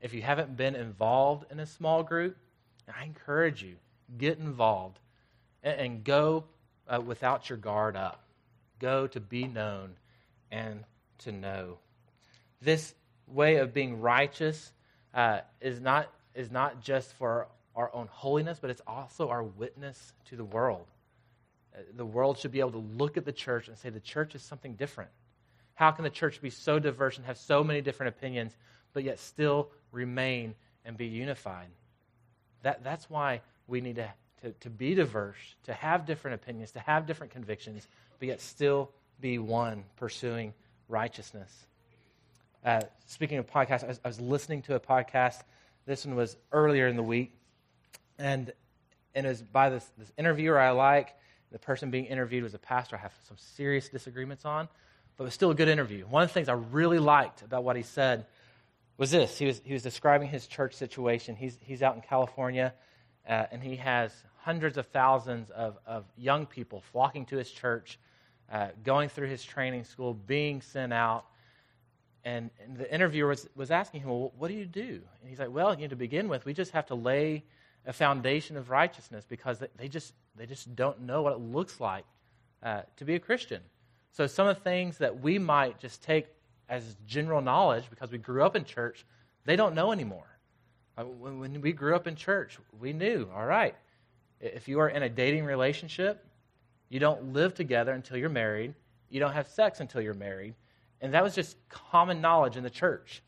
If 0.00 0.12
you 0.12 0.22
haven't 0.22 0.56
been 0.56 0.74
involved 0.74 1.52
in 1.52 1.60
a 1.60 1.66
small 1.66 2.02
group, 2.02 2.36
I 2.92 3.04
encourage 3.04 3.62
you, 3.62 3.76
get 4.18 4.40
involved 4.40 4.98
and, 5.62 5.80
and 5.80 6.04
go 6.04 6.46
uh, 6.88 7.00
without 7.00 7.48
your 7.48 7.58
guard 7.58 7.94
up. 7.94 8.24
Go 8.80 9.06
to 9.06 9.20
be 9.20 9.44
known 9.44 9.94
and 10.50 10.82
to 11.18 11.30
know 11.30 11.78
this 12.60 12.92
way 13.28 13.58
of 13.58 13.72
being 13.72 14.00
righteous 14.00 14.72
uh, 15.16 15.40
is, 15.60 15.80
not, 15.80 16.12
is 16.34 16.52
not 16.52 16.82
just 16.82 17.12
for 17.14 17.48
our 17.74 17.92
own 17.94 18.06
holiness, 18.10 18.58
but 18.60 18.70
it's 18.70 18.82
also 18.86 19.30
our 19.30 19.42
witness 19.42 20.12
to 20.26 20.36
the 20.36 20.44
world. 20.44 20.86
Uh, 21.74 21.80
the 21.96 22.04
world 22.04 22.38
should 22.38 22.52
be 22.52 22.60
able 22.60 22.72
to 22.72 22.86
look 22.96 23.16
at 23.16 23.24
the 23.24 23.32
church 23.32 23.68
and 23.68 23.76
say 23.76 23.88
the 23.88 23.98
church 23.98 24.34
is 24.34 24.42
something 24.42 24.74
different. 24.74 25.10
How 25.74 25.90
can 25.90 26.04
the 26.04 26.10
church 26.10 26.40
be 26.40 26.50
so 26.50 26.78
diverse 26.78 27.16
and 27.16 27.26
have 27.26 27.38
so 27.38 27.64
many 27.64 27.80
different 27.80 28.14
opinions, 28.14 28.56
but 28.92 29.04
yet 29.04 29.18
still 29.18 29.70
remain 29.90 30.54
and 30.84 30.96
be 30.96 31.06
unified? 31.06 31.68
That, 32.62 32.84
that's 32.84 33.08
why 33.08 33.40
we 33.66 33.80
need 33.80 33.96
to, 33.96 34.12
to, 34.42 34.52
to 34.52 34.70
be 34.70 34.94
diverse, 34.94 35.36
to 35.64 35.72
have 35.72 36.06
different 36.06 36.34
opinions, 36.34 36.72
to 36.72 36.80
have 36.80 37.06
different 37.06 37.32
convictions, 37.32 37.88
but 38.18 38.28
yet 38.28 38.40
still 38.40 38.90
be 39.20 39.38
one 39.38 39.84
pursuing 39.96 40.52
righteousness. 40.88 41.66
Uh, 42.66 42.80
speaking 43.06 43.38
of 43.38 43.46
podcasts, 43.46 43.84
I 43.84 43.86
was, 43.86 44.00
I 44.04 44.08
was, 44.08 44.20
listening 44.20 44.60
to 44.62 44.74
a 44.74 44.80
podcast. 44.80 45.42
This 45.86 46.04
one 46.04 46.16
was 46.16 46.36
earlier 46.50 46.88
in 46.88 46.96
the 46.96 47.02
week, 47.02 47.32
and 48.18 48.52
and 49.14 49.24
it 49.24 49.28
was 49.28 49.40
by 49.40 49.70
this, 49.70 49.88
this 49.96 50.10
interviewer 50.18 50.58
I 50.58 50.70
like. 50.70 51.14
The 51.52 51.60
person 51.60 51.92
being 51.92 52.06
interviewed 52.06 52.42
was 52.42 52.54
a 52.54 52.58
pastor 52.58 52.96
I 52.96 52.98
have 52.98 53.12
some 53.28 53.36
serious 53.36 53.88
disagreements 53.88 54.44
on, 54.44 54.68
but 55.16 55.22
it 55.22 55.26
was 55.26 55.34
still 55.34 55.52
a 55.52 55.54
good 55.54 55.68
interview. 55.68 56.06
One 56.06 56.24
of 56.24 56.28
the 56.28 56.34
things 56.34 56.48
I 56.48 56.54
really 56.54 56.98
liked 56.98 57.42
about 57.42 57.62
what 57.62 57.76
he 57.76 57.82
said 57.82 58.26
was 58.98 59.12
this: 59.12 59.38
he 59.38 59.46
was 59.46 59.62
he 59.64 59.72
was 59.72 59.84
describing 59.84 60.26
his 60.26 60.48
church 60.48 60.74
situation. 60.74 61.36
He's 61.36 61.56
he's 61.60 61.84
out 61.84 61.94
in 61.94 62.00
California, 62.00 62.74
uh, 63.28 63.44
and 63.52 63.62
he 63.62 63.76
has 63.76 64.12
hundreds 64.38 64.76
of 64.76 64.88
thousands 64.88 65.50
of, 65.50 65.78
of 65.86 66.04
young 66.16 66.46
people 66.46 66.82
flocking 66.90 67.26
to 67.26 67.36
his 67.36 67.48
church, 67.48 67.96
uh, 68.50 68.70
going 68.82 69.08
through 69.08 69.28
his 69.28 69.44
training 69.44 69.84
school, 69.84 70.14
being 70.14 70.60
sent 70.60 70.92
out 70.92 71.26
and, 72.26 72.50
and, 72.60 72.76
the 72.76 72.92
interviewer 72.92 73.28
was, 73.28 73.48
was 73.54 73.70
asking 73.70 74.00
him, 74.00 74.08
well, 74.08 74.32
what 74.36 74.48
do 74.48 74.54
you 74.54 74.66
do? 74.66 75.00
And 75.20 75.30
he's 75.30 75.38
like, 75.38 75.52
well, 75.52 75.72
you 75.74 75.82
know, 75.82 75.88
to 75.88 75.96
begin 75.96 76.28
with, 76.28 76.44
we 76.44 76.52
just 76.52 76.72
have 76.72 76.86
to 76.86 76.96
lay 76.96 77.44
a 77.86 77.92
foundation 77.92 78.56
of 78.56 78.68
righteousness 78.68 79.24
because 79.28 79.62
they 79.76 79.86
just, 79.86 80.12
they 80.34 80.44
just 80.44 80.74
don't 80.74 81.02
know 81.02 81.22
what 81.22 81.32
it 81.32 81.38
looks 81.38 81.78
like 81.78 82.04
uh, 82.64 82.82
to 82.96 83.04
be 83.04 83.14
a 83.14 83.20
Christian. 83.20 83.62
So 84.10 84.26
some 84.26 84.48
of 84.48 84.56
the 84.56 84.62
things 84.62 84.98
that 84.98 85.20
we 85.20 85.38
might 85.38 85.78
just 85.78 86.02
take 86.02 86.26
as 86.68 86.96
general 87.06 87.40
knowledge 87.40 87.84
because 87.90 88.10
we 88.10 88.18
grew 88.18 88.42
up 88.42 88.56
in 88.56 88.64
church, 88.64 89.06
they 89.44 89.54
don't 89.54 89.76
know 89.76 89.92
anymore. 89.92 90.26
Uh, 90.98 91.04
when, 91.04 91.38
when 91.38 91.60
we 91.60 91.72
grew 91.72 91.94
up 91.94 92.08
in 92.08 92.16
church, 92.16 92.58
we 92.80 92.92
knew, 92.92 93.28
all 93.36 93.46
right, 93.46 93.76
if 94.40 94.66
you 94.66 94.80
are 94.80 94.88
in 94.88 95.04
a 95.04 95.08
dating 95.08 95.44
relationship, 95.44 96.26
you 96.88 96.98
don't 96.98 97.32
live 97.32 97.54
together 97.54 97.92
until 97.92 98.16
you're 98.16 98.28
married, 98.28 98.74
you 99.10 99.20
don't 99.20 99.32
have 99.32 99.46
sex 99.46 99.78
until 99.78 100.00
you're 100.00 100.12
married. 100.14 100.54
And 101.00 101.12
that 101.14 101.22
was 101.22 101.34
just 101.34 101.56
common 101.68 102.20
knowledge 102.20 102.56
in 102.56 102.62
the 102.62 102.70
church. 102.70 103.22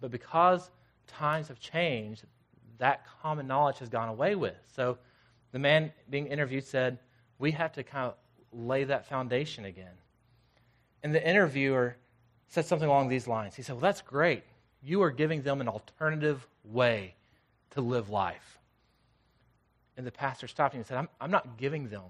But 0.00 0.10
because 0.10 0.70
times 1.06 1.48
have 1.48 1.58
changed, 1.58 2.24
that 2.78 3.06
common 3.22 3.46
knowledge 3.46 3.78
has 3.78 3.88
gone 3.88 4.08
away 4.08 4.34
with. 4.34 4.56
So 4.74 4.98
the 5.52 5.58
man 5.58 5.92
being 6.10 6.26
interviewed 6.26 6.64
said, 6.64 6.98
We 7.38 7.50
have 7.52 7.72
to 7.72 7.82
kind 7.82 8.06
of 8.06 8.14
lay 8.52 8.84
that 8.84 9.06
foundation 9.06 9.64
again. 9.64 9.94
And 11.02 11.14
the 11.14 11.26
interviewer 11.26 11.96
said 12.48 12.64
something 12.66 12.88
along 12.88 13.08
these 13.08 13.26
lines. 13.26 13.54
He 13.54 13.62
said, 13.62 13.74
Well, 13.74 13.82
that's 13.82 14.02
great. 14.02 14.44
You 14.82 15.02
are 15.02 15.10
giving 15.10 15.42
them 15.42 15.60
an 15.60 15.68
alternative 15.68 16.46
way 16.64 17.14
to 17.70 17.80
live 17.80 18.10
life. 18.10 18.58
And 19.96 20.06
the 20.06 20.12
pastor 20.12 20.46
stopped 20.46 20.74
him 20.74 20.80
and 20.80 20.86
said, 20.86 20.98
I'm, 20.98 21.08
I'm 21.20 21.30
not 21.30 21.56
giving 21.56 21.88
them 21.88 22.04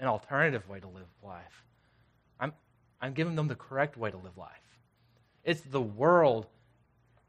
an 0.00 0.08
alternative 0.08 0.68
way 0.68 0.80
to 0.80 0.88
live 0.88 1.06
life. 1.22 1.64
I'm, 2.40 2.52
I'm 3.04 3.12
giving 3.12 3.36
them 3.36 3.48
the 3.48 3.54
correct 3.54 3.98
way 3.98 4.10
to 4.10 4.16
live 4.16 4.38
life. 4.38 4.48
It's 5.44 5.60
the 5.60 5.82
world 5.82 6.46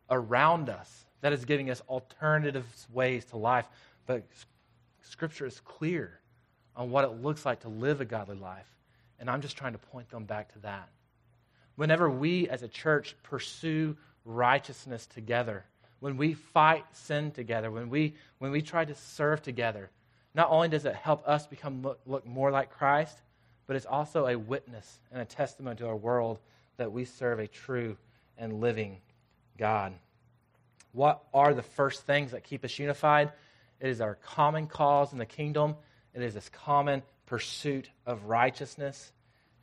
around 0.10 0.70
us 0.70 1.04
that 1.20 1.34
is 1.34 1.44
giving 1.44 1.70
us 1.70 1.82
alternative 1.90 2.66
ways 2.94 3.26
to 3.26 3.38
life. 3.38 3.68
But 4.06 4.24
Scripture 5.02 5.46
is 5.46 5.60
clear 5.60 6.22
on 6.78 6.92
what 6.92 7.04
it 7.04 7.22
looks 7.22 7.46
like 7.46 7.60
to 7.62 7.68
live 7.68 8.00
a 8.00 8.06
godly 8.06 8.38
life. 8.38 8.70
And 9.20 9.30
I'm 9.30 9.42
just 9.42 9.58
trying 9.58 9.74
to 9.74 9.78
point 9.78 10.10
them 10.10 10.24
back 10.24 10.54
to 10.54 10.60
that. 10.60 10.88
Whenever 11.76 12.10
we 12.10 12.48
as 12.48 12.64
a 12.64 12.70
church 12.70 13.14
pursue 13.22 13.98
righteousness 14.24 15.06
together, 15.08 15.66
when 16.00 16.16
we 16.16 16.36
fight 16.36 16.86
sin 16.94 17.32
together, 17.32 17.70
when 17.70 17.90
we, 17.90 18.14
when 18.38 18.52
we 18.52 18.62
try 18.62 18.86
to 18.86 18.96
serve 18.96 19.42
together, 19.42 19.90
not 20.34 20.50
only 20.50 20.70
does 20.70 20.86
it 20.86 20.96
help 20.96 21.28
us 21.28 21.46
become 21.46 21.82
look, 21.82 22.00
look 22.06 22.26
more 22.26 22.50
like 22.50 22.72
Christ, 22.72 23.18
but 23.68 23.76
it's 23.76 23.86
also 23.86 24.28
a 24.28 24.38
witness 24.38 25.00
and 25.12 25.22
a 25.22 25.26
testimony 25.26 25.76
to 25.78 25.88
our 25.88 25.96
world 25.96 26.40
that 26.78 26.92
we 26.92 27.06
serve 27.06 27.40
a 27.40 27.48
true 27.48 27.98
and 28.38 28.60
living 28.60 28.98
God. 29.58 29.94
What 30.92 31.24
are 31.34 31.54
the 31.54 31.64
first 31.64 32.06
things 32.06 32.32
that 32.32 32.44
keep 32.44 32.64
us 32.64 32.78
unified? 32.78 33.32
It 33.80 33.90
is 33.90 34.02
our 34.02 34.16
common 34.16 34.68
cause 34.68 35.12
in 35.12 35.20
the 35.20 35.26
kingdom. 35.26 35.76
It 36.14 36.22
is 36.22 36.34
this 36.34 36.50
common 36.50 37.02
pursuit 37.26 37.90
of 38.06 38.26
righteousness. 38.26 39.12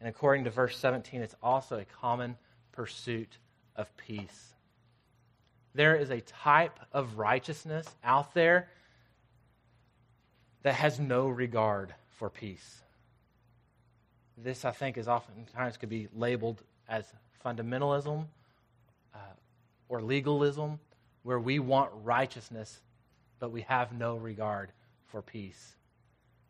And 0.00 0.08
according 0.08 0.44
to 0.44 0.50
verse 0.50 0.76
17, 0.78 1.22
it's 1.22 1.34
also 1.42 1.78
a 1.78 1.84
common 1.84 2.36
pursuit 2.72 3.38
of 3.76 3.94
peace. 3.96 4.54
There 5.74 5.96
is 5.96 6.10
a 6.10 6.20
type 6.20 6.78
of 6.92 7.18
righteousness 7.18 7.86
out 8.04 8.34
there 8.34 8.68
that 10.62 10.74
has 10.74 11.00
no 11.00 11.28
regard 11.28 11.94
for 12.10 12.28
peace. 12.28 12.82
This, 14.37 14.64
I 14.64 14.71
think, 14.71 14.97
is 14.97 15.09
oftentimes 15.09 15.77
could 15.77 15.88
be 15.88 16.09
labeled 16.14 16.62
as 16.88 17.05
fundamentalism 17.45 18.25
uh, 19.14 19.18
or 19.88 20.01
legalism, 20.01 20.79
where 21.23 21.38
we 21.38 21.59
want 21.59 21.90
righteousness, 22.03 22.81
but 23.38 23.53
we 23.53 23.62
have 23.62 23.92
no 23.92 24.16
regard 24.16 24.73
for 25.07 25.23
peace. 25.23 25.77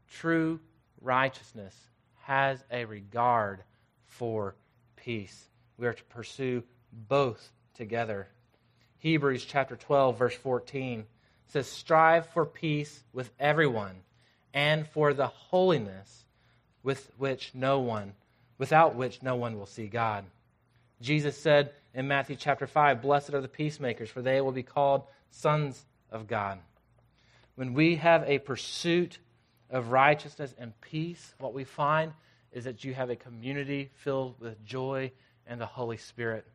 True 0.08 0.60
righteousness 1.00 1.76
has 2.22 2.62
a 2.70 2.84
regard 2.84 3.62
for 4.06 4.54
peace. 4.96 5.48
We 5.76 5.86
are 5.86 5.92
to 5.92 6.04
pursue 6.04 6.62
both 7.08 7.50
together. 7.74 8.28
Hebrews 8.98 9.44
chapter 9.44 9.76
12, 9.76 10.18
verse 10.18 10.36
14 10.36 11.04
says, 11.46 11.66
Strive 11.66 12.26
for 12.28 12.46
peace 12.46 13.02
with 13.12 13.30
everyone 13.40 13.96
and 14.54 14.86
for 14.86 15.12
the 15.12 15.26
holiness 15.26 16.24
with 16.82 17.10
which 17.18 17.50
no 17.54 17.80
one, 17.80 18.12
without 18.58 18.94
which 18.94 19.22
no 19.22 19.36
one 19.36 19.58
will 19.58 19.66
see 19.66 19.86
God. 19.86 20.24
Jesus 21.00 21.36
said 21.36 21.72
in 21.94 22.08
Matthew 22.08 22.36
chapter 22.36 22.66
5, 22.66 23.02
Blessed 23.02 23.34
are 23.34 23.40
the 23.40 23.48
peacemakers, 23.48 24.10
for 24.10 24.22
they 24.22 24.40
will 24.40 24.52
be 24.52 24.62
called 24.62 25.02
sons 25.30 25.84
of 26.10 26.26
God. 26.26 26.58
When 27.54 27.74
we 27.74 27.96
have 27.96 28.24
a 28.26 28.38
pursuit 28.38 29.18
of 29.70 29.88
righteousness 29.88 30.54
and 30.58 30.78
peace, 30.80 31.34
what 31.38 31.54
we 31.54 31.64
find 31.64 32.12
is 32.52 32.64
that 32.64 32.84
you 32.84 32.94
have 32.94 33.10
a 33.10 33.16
community 33.16 33.90
filled 33.94 34.38
with 34.40 34.64
joy 34.64 35.10
and 35.46 35.60
the 35.60 35.66
Holy 35.66 35.96
Spirit. 35.96 36.46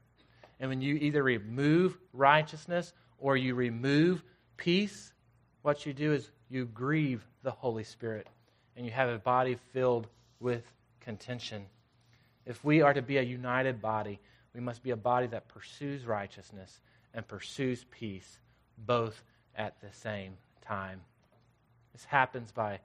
And 0.60 0.70
when 0.70 0.82
you 0.82 0.96
either 0.96 1.22
remove 1.24 1.98
righteousness 2.14 2.94
or 3.20 3.38
you 3.38 3.56
remove 3.56 4.24
peace, 4.58 5.14
what 5.62 5.86
you 5.86 5.94
do 5.94 6.14
is 6.14 6.32
you 6.50 6.66
grieve 6.66 7.26
the 7.44 7.52
Holy 7.52 7.84
Spirit 7.84 8.28
and 8.76 8.86
you 8.86 8.92
have 8.92 9.10
a 9.10 9.18
body 9.18 9.58
filled 9.74 10.08
with 10.40 10.64
contention. 11.00 11.66
If 12.46 12.64
we 12.64 12.82
are 12.82 12.94
to 12.94 13.02
be 13.02 13.18
a 13.18 13.24
united 13.24 13.82
body, 13.82 14.20
we 14.54 14.60
must 14.60 14.84
be 14.84 14.92
a 14.92 14.98
body 14.98 15.28
that 15.28 15.48
pursues 15.48 16.06
righteousness 16.06 16.82
and 17.14 17.28
pursues 17.28 17.86
peace 17.92 18.40
both 18.78 19.24
at 19.56 19.80
the 19.82 19.92
same 19.92 20.34
time. 20.62 21.02
This 21.94 22.06
happens 22.06 22.52
by 22.52 22.80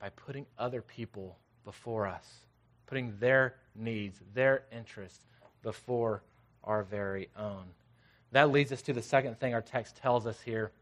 by 0.00 0.08
putting 0.08 0.46
other 0.58 0.80
people 0.80 1.36
before 1.64 2.06
us, 2.06 2.26
putting 2.86 3.14
their 3.20 3.54
needs, 3.76 4.18
their 4.34 4.62
interests 4.72 5.20
before 5.62 6.22
our 6.64 6.82
very 6.82 7.28
own. 7.38 7.64
That 8.32 8.50
leads 8.50 8.72
us 8.72 8.82
to 8.82 8.92
the 8.92 9.02
second 9.02 9.38
thing 9.38 9.54
our 9.54 9.60
text 9.60 9.96
tells 9.96 10.26
us 10.26 10.40
here, 10.40 10.72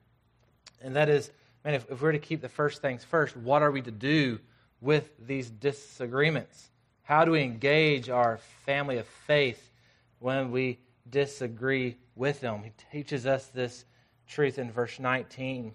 and 0.80 0.94
that 0.96 1.08
is, 1.08 1.30
man, 1.64 1.74
if, 1.74 1.90
if 1.90 2.00
we're 2.00 2.12
to 2.12 2.18
keep 2.18 2.40
the 2.40 2.48
first 2.48 2.80
things 2.80 3.02
first, 3.04 3.36
what 3.36 3.62
are 3.62 3.72
we 3.72 3.82
to 3.82 3.90
do 3.90 4.38
with 4.80 5.10
these 5.18 5.50
disagreements? 5.50 6.70
How 7.02 7.24
do 7.24 7.32
we 7.32 7.42
engage 7.42 8.10
our 8.10 8.38
family 8.66 8.98
of 8.98 9.06
faith 9.06 9.70
when 10.18 10.50
we 10.50 10.78
disagree 11.08 11.96
with 12.14 12.40
them? 12.40 12.62
He 12.62 12.72
teaches 12.92 13.26
us 13.26 13.46
this 13.46 13.84
truth 14.26 14.58
in 14.58 14.70
verse 14.70 15.00
19. 15.00 15.64
He 15.64 15.72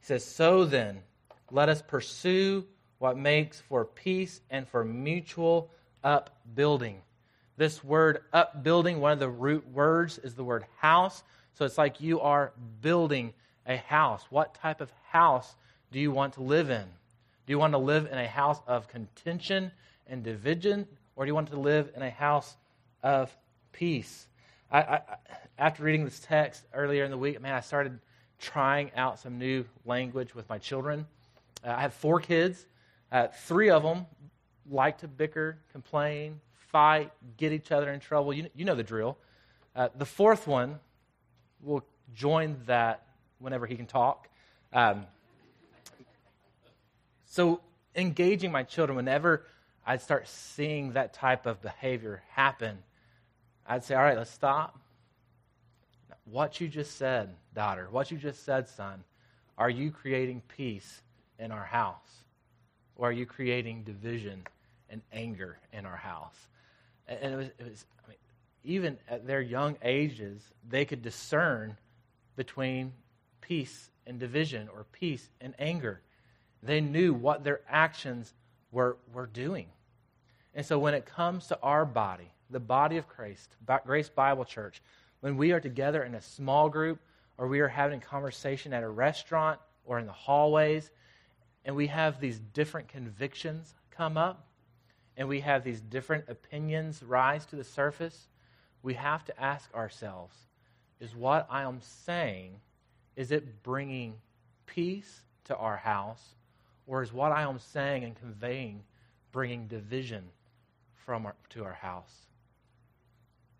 says, 0.00 0.24
So 0.24 0.64
then, 0.64 1.02
let 1.50 1.68
us 1.68 1.82
pursue 1.82 2.66
what 2.98 3.16
makes 3.16 3.60
for 3.60 3.84
peace 3.84 4.40
and 4.50 4.68
for 4.68 4.84
mutual 4.84 5.70
upbuilding. 6.02 7.00
This 7.56 7.84
word 7.84 8.20
upbuilding, 8.32 9.00
one 9.00 9.12
of 9.12 9.18
the 9.20 9.28
root 9.28 9.68
words 9.68 10.18
is 10.18 10.34
the 10.34 10.44
word 10.44 10.64
house. 10.78 11.22
So 11.54 11.64
it's 11.64 11.78
like 11.78 12.00
you 12.00 12.20
are 12.20 12.52
building 12.80 13.34
a 13.66 13.76
house. 13.76 14.24
What 14.30 14.54
type 14.54 14.80
of 14.80 14.90
house 15.10 15.54
do 15.90 16.00
you 16.00 16.10
want 16.10 16.34
to 16.34 16.42
live 16.42 16.70
in? 16.70 16.86
Do 17.46 17.52
you 17.52 17.58
want 17.58 17.72
to 17.72 17.78
live 17.78 18.06
in 18.06 18.18
a 18.18 18.26
house 18.26 18.60
of 18.66 18.88
contention 18.88 19.72
and 20.06 20.22
division, 20.22 20.86
or 21.16 21.24
do 21.24 21.30
you 21.30 21.34
want 21.34 21.50
to 21.50 21.58
live 21.58 21.90
in 21.96 22.02
a 22.02 22.10
house 22.10 22.56
of 23.02 23.36
peace? 23.72 24.28
I, 24.70 24.80
I, 24.80 25.00
after 25.58 25.82
reading 25.82 26.04
this 26.04 26.20
text 26.20 26.64
earlier 26.72 27.04
in 27.04 27.10
the 27.10 27.18
week, 27.18 27.40
man, 27.40 27.54
I 27.54 27.60
started 27.60 27.98
trying 28.38 28.90
out 28.96 29.18
some 29.18 29.38
new 29.38 29.64
language 29.84 30.34
with 30.34 30.48
my 30.48 30.58
children. 30.58 31.06
Uh, 31.64 31.74
I 31.76 31.80
have 31.80 31.94
four 31.94 32.20
kids, 32.20 32.66
uh, 33.10 33.28
three 33.46 33.70
of 33.70 33.82
them 33.82 34.06
like 34.70 34.98
to 34.98 35.08
bicker, 35.08 35.58
complain, 35.72 36.40
fight, 36.54 37.12
get 37.36 37.52
each 37.52 37.72
other 37.72 37.92
in 37.92 38.00
trouble. 38.00 38.32
You, 38.32 38.48
you 38.54 38.64
know 38.64 38.74
the 38.74 38.82
drill. 38.82 39.18
Uh, 39.74 39.88
the 39.96 40.06
fourth 40.06 40.46
one 40.46 40.78
will 41.60 41.84
join 42.14 42.56
that 42.66 43.04
whenever 43.38 43.66
he 43.66 43.76
can 43.76 43.86
talk. 43.86 44.28
Um, 44.72 45.06
so, 47.32 47.62
engaging 47.96 48.52
my 48.52 48.62
children, 48.62 48.94
whenever 48.94 49.46
I'd 49.86 50.02
start 50.02 50.28
seeing 50.28 50.92
that 50.92 51.14
type 51.14 51.46
of 51.46 51.62
behavior 51.62 52.22
happen, 52.28 52.76
I'd 53.66 53.84
say, 53.84 53.94
All 53.94 54.02
right, 54.02 54.18
let's 54.18 54.30
stop. 54.30 54.78
What 56.26 56.60
you 56.60 56.68
just 56.68 56.98
said, 56.98 57.30
daughter, 57.54 57.88
what 57.90 58.10
you 58.10 58.18
just 58.18 58.44
said, 58.44 58.68
son, 58.68 59.02
are 59.56 59.70
you 59.70 59.90
creating 59.90 60.42
peace 60.46 61.00
in 61.38 61.52
our 61.52 61.64
house? 61.64 62.24
Or 62.96 63.08
are 63.08 63.12
you 63.12 63.24
creating 63.24 63.84
division 63.84 64.42
and 64.90 65.00
anger 65.10 65.58
in 65.72 65.86
our 65.86 65.96
house? 65.96 66.36
And 67.08 67.32
it 67.32 67.36
was, 67.36 67.46
it 67.46 67.64
was 67.64 67.86
I 68.04 68.10
mean, 68.10 68.18
even 68.62 68.98
at 69.08 69.26
their 69.26 69.40
young 69.40 69.78
ages, 69.82 70.42
they 70.68 70.84
could 70.84 71.00
discern 71.00 71.78
between 72.36 72.92
peace 73.40 73.88
and 74.06 74.20
division 74.20 74.68
or 74.68 74.84
peace 74.92 75.30
and 75.40 75.54
anger. 75.58 76.02
They 76.62 76.80
knew 76.80 77.12
what 77.12 77.44
their 77.44 77.60
actions 77.68 78.34
were, 78.70 78.96
were 79.12 79.26
doing. 79.26 79.66
And 80.54 80.64
so 80.64 80.78
when 80.78 80.94
it 80.94 81.06
comes 81.06 81.46
to 81.48 81.58
our 81.60 81.84
body, 81.84 82.30
the 82.50 82.60
body 82.60 82.98
of 82.98 83.08
Christ, 83.08 83.56
Grace 83.84 84.08
Bible 84.08 84.44
Church, 84.44 84.82
when 85.20 85.36
we 85.36 85.52
are 85.52 85.60
together 85.60 86.04
in 86.04 86.14
a 86.14 86.20
small 86.20 86.68
group 86.68 87.00
or 87.38 87.48
we 87.48 87.60
are 87.60 87.68
having 87.68 87.98
a 87.98 88.04
conversation 88.04 88.72
at 88.72 88.82
a 88.82 88.88
restaurant 88.88 89.58
or 89.84 89.98
in 89.98 90.06
the 90.06 90.12
hallways, 90.12 90.90
and 91.64 91.74
we 91.74 91.86
have 91.86 92.20
these 92.20 92.38
different 92.52 92.88
convictions 92.88 93.74
come 93.90 94.16
up, 94.16 94.46
and 95.16 95.28
we 95.28 95.40
have 95.40 95.62
these 95.62 95.80
different 95.80 96.24
opinions 96.28 97.02
rise 97.02 97.44
to 97.46 97.56
the 97.56 97.64
surface, 97.64 98.28
we 98.82 98.94
have 98.94 99.24
to 99.24 99.40
ask 99.40 99.72
ourselves 99.74 100.36
is 101.02 101.16
what 101.16 101.48
I 101.50 101.62
am 101.62 101.80
saying, 101.80 102.60
is 103.16 103.32
it 103.32 103.64
bringing 103.64 104.14
peace 104.66 105.22
to 105.44 105.56
our 105.56 105.76
house, 105.76 106.36
or 106.86 107.02
is 107.02 107.12
what 107.12 107.32
I 107.32 107.42
am 107.42 107.58
saying 107.58 108.04
and 108.04 108.14
conveying 108.14 108.82
bringing 109.30 109.66
division 109.66 110.24
from 111.06 111.26
our, 111.26 111.34
to 111.50 111.64
our 111.64 111.72
house? 111.72 112.12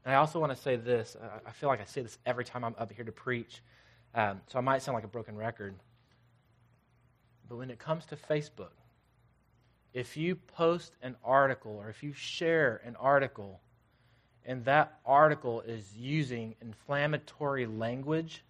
And 0.04 0.14
I 0.14 0.18
also 0.18 0.40
want 0.40 0.54
to 0.54 0.60
say 0.60 0.76
this. 0.76 1.16
I 1.46 1.50
feel 1.52 1.68
like 1.68 1.80
I 1.80 1.84
say 1.84 2.02
this 2.02 2.18
every 2.26 2.44
time 2.44 2.64
I'm 2.64 2.74
up 2.78 2.92
here 2.92 3.04
to 3.04 3.12
preach, 3.12 3.62
um, 4.14 4.40
so 4.48 4.58
I 4.58 4.62
might 4.62 4.82
sound 4.82 4.94
like 4.94 5.04
a 5.04 5.08
broken 5.08 5.36
record. 5.36 5.74
But 7.48 7.56
when 7.56 7.70
it 7.70 7.78
comes 7.78 8.04
to 8.06 8.16
Facebook, 8.16 8.72
if 9.92 10.16
you 10.16 10.34
post 10.34 10.92
an 11.02 11.16
article 11.24 11.72
or 11.72 11.88
if 11.88 12.02
you 12.02 12.12
share 12.12 12.80
an 12.84 12.96
article 12.96 13.60
and 14.44 14.64
that 14.64 14.98
article 15.06 15.60
is 15.60 15.94
using 15.94 16.56
inflammatory 16.60 17.66
language, 17.66 18.42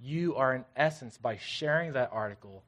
you 0.00 0.36
are, 0.36 0.54
in 0.54 0.64
essence, 0.74 1.18
by 1.18 1.36
sharing 1.36 1.92
that 1.92 2.10
article, 2.12 2.62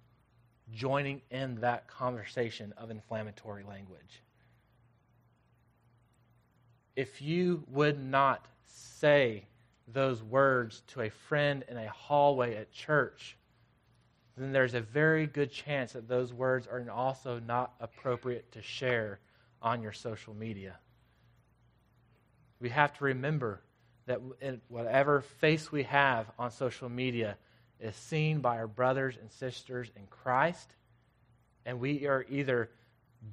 joining 0.72 1.22
in 1.30 1.56
that 1.60 1.88
conversation 1.88 2.72
of 2.76 2.90
inflammatory 2.90 3.64
language. 3.64 4.22
If 6.96 7.22
you 7.22 7.64
would 7.68 8.02
not 8.02 8.46
say 8.66 9.44
those 9.86 10.22
words 10.22 10.82
to 10.88 11.02
a 11.02 11.10
friend 11.10 11.64
in 11.68 11.76
a 11.76 11.88
hallway 11.88 12.56
at 12.56 12.72
church, 12.72 13.36
then 14.36 14.52
there's 14.52 14.74
a 14.74 14.80
very 14.80 15.26
good 15.26 15.50
chance 15.50 15.92
that 15.92 16.08
those 16.08 16.32
words 16.32 16.66
are 16.66 16.84
also 16.90 17.40
not 17.40 17.74
appropriate 17.80 18.52
to 18.52 18.62
share 18.62 19.18
on 19.62 19.82
your 19.82 19.92
social 19.92 20.34
media. 20.34 20.76
We 22.60 22.68
have 22.68 22.96
to 22.98 23.04
remember 23.04 23.60
that 24.06 24.20
whatever 24.68 25.20
face 25.20 25.70
we 25.70 25.82
have 25.84 26.30
on 26.38 26.50
social 26.50 26.88
media 26.88 27.36
is 27.80 27.94
seen 27.94 28.40
by 28.40 28.56
our 28.56 28.66
brothers 28.66 29.16
and 29.20 29.30
sisters 29.30 29.90
in 29.96 30.06
Christ, 30.08 30.70
and 31.64 31.80
we 31.80 32.06
are 32.06 32.24
either 32.28 32.70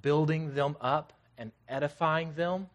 building 0.01 0.53
them 0.53 0.75
up 0.81 1.13
and 1.38 1.51
edifying 1.67 2.34
them, 2.36 2.67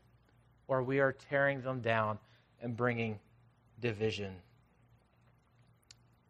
or 0.69 0.83
we 0.83 1.01
are 1.01 1.13
tearing 1.13 1.63
them 1.63 1.81
down 1.81 2.19
and 2.63 2.77
bringing 2.77 3.19
division. 3.81 4.35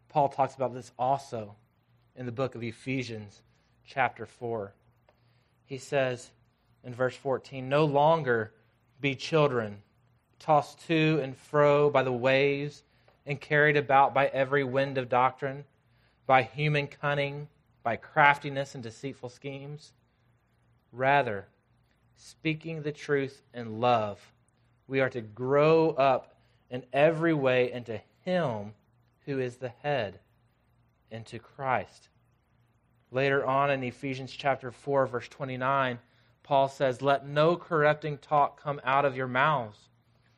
Paul 0.08 0.28
talks 0.28 0.54
about 0.54 0.74
this 0.74 0.92
also 0.98 1.54
in 2.16 2.26
the 2.26 2.32
book 2.32 2.54
of 2.54 2.62
Ephesians, 2.62 3.42
chapter 3.86 4.26
4. 4.26 4.72
He 5.64 5.78
says 5.78 6.30
in 6.84 6.94
verse 6.94 7.14
14, 7.14 7.68
No 7.68 7.84
longer 7.84 8.52
be 9.00 9.14
children 9.14 9.82
tossed 10.38 10.86
to 10.86 11.20
and 11.22 11.36
fro 11.36 11.90
by 11.90 12.02
the 12.02 12.12
waves, 12.12 12.82
and 13.30 13.40
carried 13.40 13.76
about 13.76 14.12
by 14.12 14.26
every 14.26 14.64
wind 14.64 14.98
of 14.98 15.08
doctrine, 15.08 15.64
by 16.26 16.42
human 16.42 16.88
cunning, 16.88 17.46
by 17.84 17.94
craftiness 17.94 18.74
and 18.74 18.82
deceitful 18.82 19.28
schemes. 19.28 19.92
Rather, 20.90 21.46
speaking 22.16 22.82
the 22.82 22.90
truth 22.90 23.40
in 23.54 23.78
love, 23.78 24.18
we 24.88 25.00
are 25.00 25.08
to 25.08 25.20
grow 25.20 25.90
up 25.90 26.34
in 26.70 26.82
every 26.92 27.32
way 27.32 27.70
into 27.70 28.00
Him 28.24 28.74
who 29.26 29.38
is 29.38 29.58
the 29.58 29.72
head, 29.84 30.18
into 31.12 31.38
Christ. 31.38 32.08
Later 33.12 33.46
on 33.46 33.70
in 33.70 33.84
Ephesians 33.84 34.32
chapter 34.32 34.72
4, 34.72 35.06
verse 35.06 35.28
29, 35.28 36.00
Paul 36.42 36.66
says, 36.66 37.00
Let 37.00 37.28
no 37.28 37.54
corrupting 37.54 38.18
talk 38.18 38.60
come 38.60 38.80
out 38.82 39.04
of 39.04 39.16
your 39.16 39.28
mouths 39.28 39.86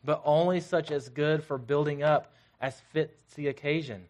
but 0.05 0.22
only 0.24 0.61
such 0.61 0.90
as 0.90 1.09
good 1.09 1.42
for 1.42 1.59
building 1.59 2.02
up 2.02 2.35
as 2.62 2.81
fits 2.92 3.35
the 3.35 3.48
occasion, 3.48 4.05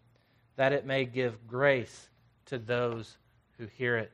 that 0.57 0.75
it 0.75 0.85
may 0.85 1.07
give 1.07 1.49
grace 1.49 2.09
to 2.47 2.59
those 2.59 3.17
who 3.57 3.67
hear 3.67 3.97
it. 3.97 4.13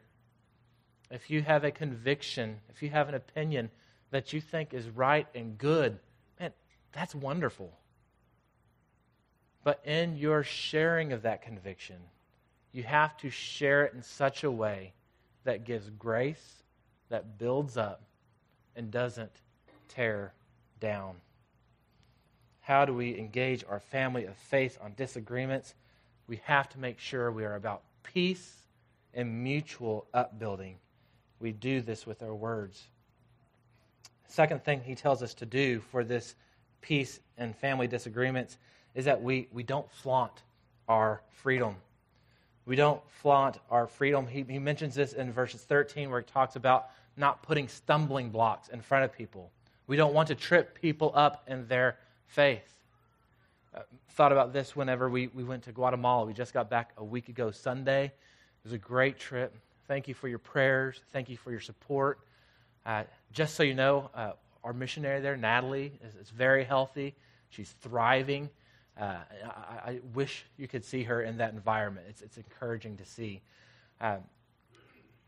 If 1.11 1.29
you 1.29 1.43
have 1.43 1.65
a 1.65 1.73
conviction, 1.73 2.61
if 2.71 2.83
you 2.83 2.91
have 2.91 3.09
an 3.09 3.15
opinion 3.15 3.71
that 4.11 4.33
you 4.33 4.41
think 4.41 4.73
is 4.73 4.89
right 4.89 5.27
and 5.35 5.59
good, 5.59 5.99
man, 6.39 6.53
that's 6.93 7.15
wonderful. 7.15 7.73
But 9.65 9.81
in 9.85 10.17
your 10.17 10.45
sharing 10.45 11.13
of 11.13 11.23
that 11.23 11.43
conviction, 11.43 11.97
you 12.73 12.85
have 12.85 13.17
to 13.19 13.31
share 13.31 13.85
it 13.87 13.95
in 13.95 14.03
such 14.03 14.45
a 14.45 14.51
way 14.51 14.93
that 15.45 15.65
gives 15.65 15.91
grace, 15.91 16.63
that 17.09 17.39
builds 17.39 17.77
up, 17.77 18.03
and 18.77 18.91
doesn't 18.91 19.33
tear 19.89 20.33
down. 20.79 21.17
How 22.69 22.85
do 22.85 22.93
we 22.93 23.19
engage 23.19 23.65
our 23.67 23.81
family 23.81 24.27
of 24.27 24.37
faith 24.37 24.77
on 24.83 24.93
disagreements? 24.95 25.73
We 26.27 26.43
have 26.45 26.69
to 26.69 26.79
make 26.79 26.99
sure 26.99 27.33
we 27.33 27.47
are 27.47 27.55
about 27.55 27.81
peace 28.03 28.57
and 29.15 29.43
mutual 29.43 30.07
upbuilding. 30.13 30.77
We 31.41 31.53
do 31.53 31.81
this 31.81 32.07
with 32.07 32.23
our 32.23 32.35
words. 32.35 32.83
Second 34.27 34.65
thing 34.65 34.83
he 34.83 34.95
tells 34.95 35.23
us 35.23 35.33
to 35.33 35.47
do 35.47 35.81
for 35.81 36.05
this 36.05 36.35
peace 36.83 37.21
and 37.39 37.57
family 37.57 37.87
disagreements 37.87 38.59
is 38.95 39.07
that 39.07 39.23
we, 39.23 39.49
we 39.51 39.63
don't 39.63 39.91
flaunt 39.91 40.43
our 40.91 41.23
freedom. 41.31 41.75
We 42.67 42.77
don't 42.77 43.01
flaunt 43.23 43.61
our 43.71 43.87
freedom. 43.87 44.27
He, 44.27 44.45
he 44.47 44.59
mentions 44.59 44.95
this 44.95 45.15
in 45.15 45.33
verses 45.33 45.63
13 45.63 46.11
where 46.11 46.21
he 46.21 46.27
talks 46.27 46.55
about 46.55 46.91
not 47.17 47.43
putting 47.43 47.67
stumbling 47.67 48.29
blocks 48.29 48.69
in 48.69 48.83
front 48.83 49.07
of 49.07 49.13
people. 49.15 49.51
We 49.87 49.97
don't 49.97 50.13
want 50.13 50.29
to 50.29 50.35
trip 50.35 50.79
people 50.79 51.13
up 51.15 51.45
in 51.49 51.67
their 51.67 51.97
faith. 52.29 52.79
Uh, 53.75 53.81
thought 54.11 54.33
about 54.33 54.53
this 54.53 54.77
whenever 54.77 55.09
we, 55.09 55.29
we 55.29 55.45
went 55.45 55.65
to 55.65 55.73
Guatemala. 55.73 56.25
We 56.25 56.33
just 56.33 56.55
got 56.55 56.71
back 56.71 56.93
a 56.97 57.05
week 57.05 57.29
ago 57.29 57.51
Sunday. 57.51 58.05
It 58.05 58.65
was 58.65 58.73
a 58.73 58.79
great 58.79 59.19
trip. 59.19 59.55
Thank 59.87 60.09
you 60.09 60.15
for 60.15 60.29
your 60.29 60.39
prayers. 60.39 61.01
Thank 61.13 61.29
you 61.29 61.37
for 61.37 61.51
your 61.51 61.61
support. 61.61 62.21
Uh, 62.85 63.05
just 63.33 63.55
so 63.55 63.63
you 63.63 63.75
know, 63.75 64.11
uh, 64.15 64.33
our 64.63 64.73
missionary 64.73 65.21
there, 65.21 65.37
Natalie, 65.37 65.93
is, 66.07 66.15
is 66.15 66.31
very 66.31 66.65
healthy. 66.65 67.15
She's 67.51 67.75
thriving. 67.81 68.51
Uh, 68.99 69.17
I, 69.45 69.91
I, 69.91 70.01
wish 70.13 70.45
you 70.57 70.67
could 70.67 70.85
see 70.85 71.05
her 71.05 71.23
in 71.23 71.37
that 71.37 71.53
environment. 71.53 72.07
It's, 72.09 72.21
it's 72.21 72.37
encouraging 72.37 72.97
to 72.97 73.05
see. 73.05 73.43
Um, 74.01 74.19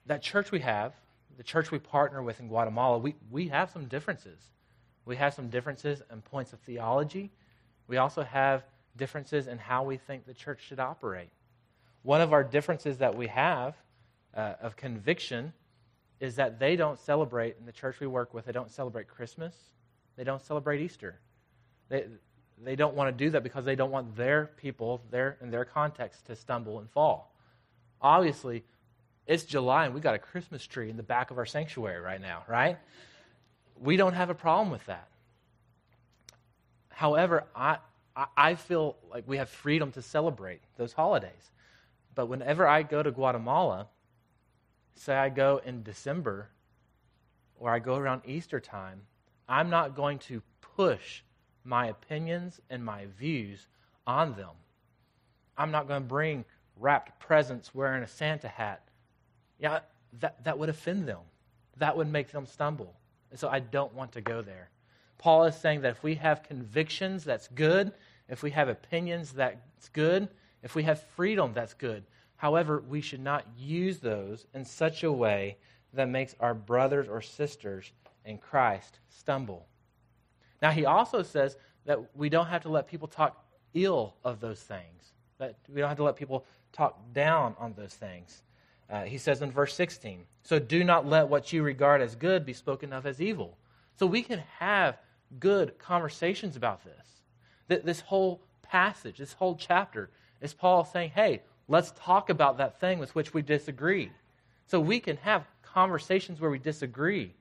that 0.06 0.22
church 0.22 0.50
we 0.50 0.60
have, 0.60 0.92
the 1.36 1.44
church 1.44 1.70
we 1.70 1.78
partner 1.78 2.22
with 2.22 2.40
in 2.40 2.48
Guatemala, 2.48 2.98
we, 2.98 3.14
we 3.30 3.48
have 3.48 3.70
some 3.70 3.86
differences. 3.86 4.40
We 5.10 5.16
have 5.16 5.34
some 5.34 5.48
differences 5.48 6.04
in 6.12 6.22
points 6.22 6.52
of 6.52 6.60
theology. 6.60 7.32
We 7.88 7.96
also 7.96 8.22
have 8.22 8.62
differences 8.96 9.48
in 9.48 9.58
how 9.58 9.82
we 9.82 9.96
think 9.96 10.24
the 10.24 10.32
church 10.32 10.60
should 10.62 10.78
operate. 10.78 11.30
One 12.04 12.20
of 12.20 12.32
our 12.32 12.44
differences 12.44 12.98
that 12.98 13.16
we 13.16 13.26
have 13.26 13.74
uh, 14.36 14.54
of 14.62 14.76
conviction 14.76 15.52
is 16.20 16.36
that 16.36 16.60
they 16.60 16.76
don't 16.76 16.96
celebrate, 16.96 17.56
in 17.58 17.66
the 17.66 17.72
church 17.72 17.98
we 17.98 18.06
work 18.06 18.32
with, 18.32 18.44
they 18.44 18.52
don't 18.52 18.70
celebrate 18.70 19.08
Christmas, 19.08 19.52
they 20.14 20.22
don't 20.22 20.42
celebrate 20.42 20.80
Easter. 20.80 21.18
They, 21.88 22.04
they 22.62 22.76
don't 22.76 22.94
want 22.94 23.08
to 23.08 23.24
do 23.24 23.30
that 23.30 23.42
because 23.42 23.64
they 23.64 23.74
don't 23.74 23.90
want 23.90 24.14
their 24.14 24.52
people, 24.58 25.02
their, 25.10 25.38
in 25.42 25.50
their 25.50 25.64
context, 25.64 26.26
to 26.26 26.36
stumble 26.36 26.78
and 26.78 26.88
fall. 26.88 27.34
Obviously, 28.00 28.62
it's 29.26 29.42
July 29.42 29.86
and 29.86 29.92
we 29.94 30.00
got 30.00 30.14
a 30.14 30.20
Christmas 30.20 30.64
tree 30.64 30.88
in 30.88 30.96
the 30.96 31.02
back 31.02 31.32
of 31.32 31.38
our 31.38 31.46
sanctuary 31.46 32.00
right 32.00 32.20
now, 32.20 32.44
right? 32.46 32.78
We 33.80 33.96
don't 33.96 34.12
have 34.12 34.30
a 34.30 34.34
problem 34.34 34.70
with 34.70 34.84
that. 34.86 35.08
However, 36.90 37.44
I, 37.56 37.78
I 38.36 38.54
feel 38.54 38.96
like 39.10 39.24
we 39.26 39.38
have 39.38 39.48
freedom 39.48 39.90
to 39.92 40.02
celebrate 40.02 40.60
those 40.76 40.92
holidays. 40.92 41.50
But 42.14 42.26
whenever 42.26 42.66
I 42.66 42.82
go 42.82 43.02
to 43.02 43.10
Guatemala, 43.10 43.86
say 44.94 45.14
I 45.14 45.30
go 45.30 45.62
in 45.64 45.82
December 45.82 46.50
or 47.58 47.70
I 47.70 47.78
go 47.78 47.96
around 47.96 48.22
Easter 48.26 48.60
time, 48.60 49.00
I'm 49.48 49.70
not 49.70 49.96
going 49.96 50.18
to 50.20 50.42
push 50.76 51.22
my 51.64 51.86
opinions 51.86 52.60
and 52.68 52.84
my 52.84 53.06
views 53.18 53.66
on 54.06 54.34
them. 54.34 54.54
I'm 55.56 55.70
not 55.70 55.88
going 55.88 56.02
to 56.02 56.08
bring 56.08 56.44
wrapped 56.76 57.18
presents 57.18 57.74
wearing 57.74 58.02
a 58.02 58.08
Santa 58.08 58.48
hat. 58.48 58.82
Yeah, 59.58 59.80
that, 60.20 60.42
that 60.44 60.58
would 60.58 60.68
offend 60.68 61.06
them. 61.06 61.20
That 61.76 61.96
would 61.96 62.08
make 62.10 62.30
them 62.30 62.46
stumble. 62.46 62.94
And 63.30 63.38
so 63.38 63.48
I 63.48 63.60
don't 63.60 63.94
want 63.94 64.12
to 64.12 64.20
go 64.20 64.42
there. 64.42 64.70
Paul 65.18 65.44
is 65.44 65.54
saying 65.56 65.82
that 65.82 65.90
if 65.90 66.02
we 66.02 66.14
have 66.16 66.42
convictions, 66.42 67.24
that's 67.24 67.48
good. 67.48 67.92
If 68.28 68.42
we 68.42 68.50
have 68.52 68.68
opinions, 68.68 69.32
that's 69.32 69.88
good. 69.90 70.28
If 70.62 70.74
we 70.74 70.82
have 70.84 71.02
freedom, 71.14 71.52
that's 71.54 71.74
good. 71.74 72.04
However, 72.36 72.82
we 72.88 73.00
should 73.00 73.20
not 73.20 73.44
use 73.58 73.98
those 73.98 74.46
in 74.54 74.64
such 74.64 75.04
a 75.04 75.12
way 75.12 75.58
that 75.92 76.08
makes 76.08 76.34
our 76.40 76.54
brothers 76.54 77.08
or 77.08 77.20
sisters 77.20 77.92
in 78.24 78.38
Christ 78.38 79.00
stumble. 79.08 79.66
Now, 80.62 80.70
he 80.70 80.86
also 80.86 81.22
says 81.22 81.56
that 81.84 81.98
we 82.16 82.28
don't 82.28 82.46
have 82.46 82.62
to 82.62 82.68
let 82.68 82.86
people 82.86 83.08
talk 83.08 83.44
ill 83.74 84.14
of 84.24 84.40
those 84.40 84.60
things, 84.60 85.12
that 85.38 85.56
we 85.68 85.80
don't 85.80 85.88
have 85.88 85.98
to 85.98 86.04
let 86.04 86.16
people 86.16 86.44
talk 86.72 86.98
down 87.12 87.54
on 87.58 87.74
those 87.74 87.94
things. 87.94 88.42
Uh, 88.90 89.04
he 89.04 89.18
says 89.18 89.40
in 89.40 89.52
verse 89.52 89.74
16, 89.74 90.24
So 90.42 90.58
do 90.58 90.82
not 90.82 91.06
let 91.06 91.28
what 91.28 91.52
you 91.52 91.62
regard 91.62 92.00
as 92.00 92.16
good 92.16 92.44
be 92.44 92.52
spoken 92.52 92.92
of 92.92 93.06
as 93.06 93.20
evil. 93.20 93.56
So 93.96 94.06
we 94.06 94.22
can 94.22 94.42
have 94.58 94.98
good 95.38 95.78
conversations 95.78 96.56
about 96.56 96.82
this. 96.84 97.82
This 97.84 98.00
whole 98.00 98.42
passage, 98.62 99.18
this 99.18 99.34
whole 99.34 99.54
chapter, 99.54 100.10
is 100.40 100.54
Paul 100.54 100.84
saying, 100.84 101.10
Hey, 101.14 101.42
let's 101.68 101.92
talk 101.96 102.30
about 102.30 102.58
that 102.58 102.80
thing 102.80 102.98
with 102.98 103.14
which 103.14 103.32
we 103.32 103.42
disagree. 103.42 104.10
So 104.66 104.80
we 104.80 104.98
can 104.98 105.16
have 105.18 105.46
conversations 105.62 106.40
where 106.40 106.50
we 106.50 106.58
disagree. 106.58 107.34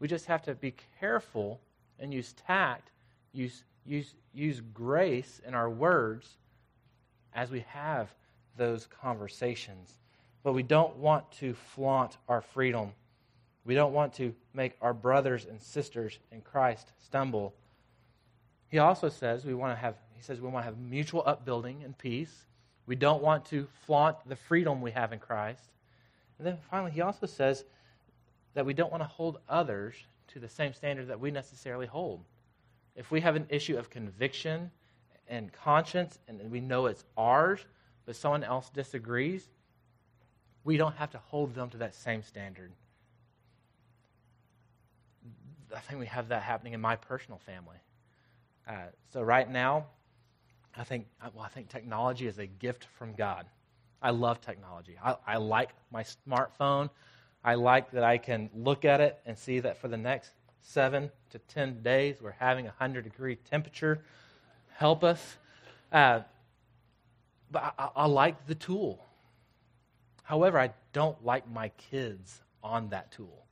We 0.00 0.08
just 0.08 0.26
have 0.26 0.42
to 0.42 0.54
be 0.54 0.74
careful 1.00 1.60
and 1.98 2.12
use 2.12 2.32
tact, 2.32 2.90
use, 3.32 3.64
use, 3.84 4.14
use 4.32 4.62
grace 4.72 5.40
in 5.46 5.54
our 5.54 5.68
words 5.68 6.38
as 7.34 7.50
we 7.50 7.64
have 7.68 8.14
those 8.56 8.86
conversations. 8.86 9.98
But 10.44 10.52
we 10.52 10.62
don't 10.62 10.96
want 10.98 11.32
to 11.38 11.54
flaunt 11.54 12.18
our 12.28 12.42
freedom. 12.42 12.92
We 13.64 13.74
don't 13.74 13.94
want 13.94 14.12
to 14.14 14.34
make 14.52 14.76
our 14.82 14.92
brothers 14.92 15.46
and 15.46 15.60
sisters 15.60 16.18
in 16.30 16.42
Christ 16.42 16.92
stumble. 17.00 17.54
He 18.68 18.78
also 18.78 19.08
says 19.08 19.44
we 19.44 19.54
want 19.54 19.76
to 19.76 19.80
have 19.80 19.96
he 20.14 20.22
says 20.22 20.40
we 20.40 20.48
want 20.48 20.64
to 20.64 20.70
have 20.70 20.78
mutual 20.78 21.22
upbuilding 21.26 21.82
and 21.82 21.96
peace. 21.96 22.46
We 22.86 22.94
don't 22.94 23.22
want 23.22 23.46
to 23.46 23.66
flaunt 23.86 24.16
the 24.26 24.36
freedom 24.36 24.80
we 24.80 24.90
have 24.90 25.12
in 25.12 25.18
Christ. 25.18 25.64
And 26.38 26.46
then 26.46 26.58
finally 26.70 26.92
he 26.92 27.00
also 27.00 27.26
says 27.26 27.64
that 28.52 28.66
we 28.66 28.74
don't 28.74 28.90
want 28.90 29.02
to 29.02 29.08
hold 29.08 29.38
others 29.48 29.94
to 30.28 30.38
the 30.38 30.48
same 30.48 30.74
standard 30.74 31.08
that 31.08 31.18
we 31.18 31.30
necessarily 31.30 31.86
hold. 31.86 32.22
If 32.96 33.10
we 33.10 33.20
have 33.22 33.34
an 33.34 33.46
issue 33.48 33.78
of 33.78 33.88
conviction 33.88 34.70
and 35.26 35.52
conscience 35.52 36.18
and 36.28 36.50
we 36.50 36.60
know 36.60 36.86
it's 36.86 37.04
ours, 37.16 37.64
but 38.04 38.14
someone 38.14 38.44
else 38.44 38.68
disagrees, 38.70 39.48
we 40.64 40.76
don't 40.76 40.96
have 40.96 41.10
to 41.10 41.18
hold 41.18 41.54
them 41.54 41.70
to 41.70 41.76
that 41.78 41.94
same 41.94 42.22
standard. 42.22 42.72
I 45.74 45.80
think 45.80 46.00
we 46.00 46.06
have 46.06 46.28
that 46.28 46.42
happening 46.42 46.72
in 46.72 46.80
my 46.80 46.96
personal 46.96 47.38
family. 47.38 47.76
Uh, 48.66 48.86
so 49.12 49.22
right 49.22 49.48
now, 49.48 49.86
I 50.76 50.84
think 50.84 51.06
well, 51.34 51.44
I 51.44 51.48
think 51.48 51.68
technology 51.68 52.26
is 52.26 52.38
a 52.38 52.46
gift 52.46 52.86
from 52.98 53.14
God. 53.14 53.46
I 54.02 54.10
love 54.10 54.40
technology. 54.40 54.96
I, 55.02 55.16
I 55.26 55.36
like 55.36 55.70
my 55.90 56.04
smartphone. 56.04 56.90
I 57.44 57.54
like 57.54 57.90
that 57.92 58.02
I 58.02 58.18
can 58.18 58.50
look 58.54 58.84
at 58.84 59.00
it 59.00 59.18
and 59.26 59.38
see 59.38 59.60
that 59.60 59.78
for 59.78 59.88
the 59.88 59.96
next 59.96 60.30
seven 60.62 61.10
to 61.30 61.38
ten 61.38 61.82
days 61.82 62.16
we're 62.22 62.30
having 62.32 62.66
a 62.66 62.74
hundred 62.78 63.04
degree 63.04 63.36
temperature. 63.36 64.02
Help 64.76 65.04
us. 65.04 65.36
Uh, 65.92 66.20
but 67.50 67.74
I, 67.78 67.88
I 67.96 68.06
like 68.06 68.46
the 68.46 68.54
tool. 68.54 69.04
However, 70.24 70.58
I 70.58 70.70
don't 70.92 71.22
like 71.24 71.48
my 71.48 71.68
kids 71.68 72.40
on 72.62 72.88
that 72.88 73.12
tool. 73.12 73.46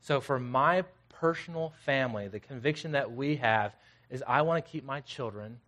So, 0.00 0.20
for 0.20 0.38
my 0.38 0.84
personal 1.08 1.72
family, 1.84 2.28
the 2.28 2.40
conviction 2.40 2.92
that 2.92 3.12
we 3.12 3.36
have 3.36 3.74
is 4.08 4.22
I 4.26 4.42
want 4.42 4.64
to 4.64 4.70
keep 4.70 4.84
my 4.84 5.00
children 5.00 5.58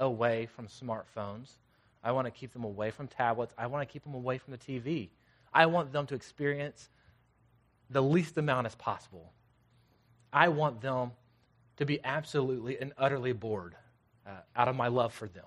away 0.00 0.46
from 0.46 0.66
smartphones. 0.66 1.52
I 2.02 2.12
want 2.12 2.26
to 2.26 2.30
keep 2.30 2.52
them 2.52 2.64
away 2.64 2.90
from 2.90 3.06
tablets. 3.06 3.54
I 3.56 3.66
want 3.66 3.86
to 3.86 3.92
keep 3.92 4.02
them 4.02 4.14
away 4.14 4.38
from 4.38 4.52
the 4.52 4.58
TV. 4.58 5.10
I 5.52 5.66
want 5.66 5.92
them 5.92 6.06
to 6.06 6.14
experience 6.14 6.88
the 7.90 8.02
least 8.02 8.36
amount 8.38 8.66
as 8.66 8.74
possible. 8.74 9.32
I 10.32 10.48
want 10.48 10.80
them 10.80 11.12
to 11.76 11.86
be 11.86 12.02
absolutely 12.04 12.78
and 12.78 12.92
utterly 12.98 13.32
bored 13.32 13.76
uh, 14.26 14.30
out 14.56 14.68
of 14.68 14.76
my 14.76 14.88
love 14.88 15.12
for 15.12 15.28
them. 15.28 15.44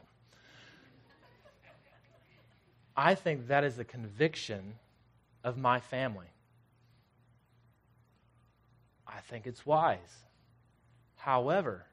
I 2.97 3.13
think 3.13 3.47
that 3.47 3.63
is 3.63 3.75
the 3.75 3.85
conviction 3.85 4.73
of 5.43 5.55
my 5.55 5.79
family. 5.79 6.25
I 9.07 9.19
think 9.29 9.45
it's 9.45 9.65
wise. 9.65 9.99
However, 11.15 11.85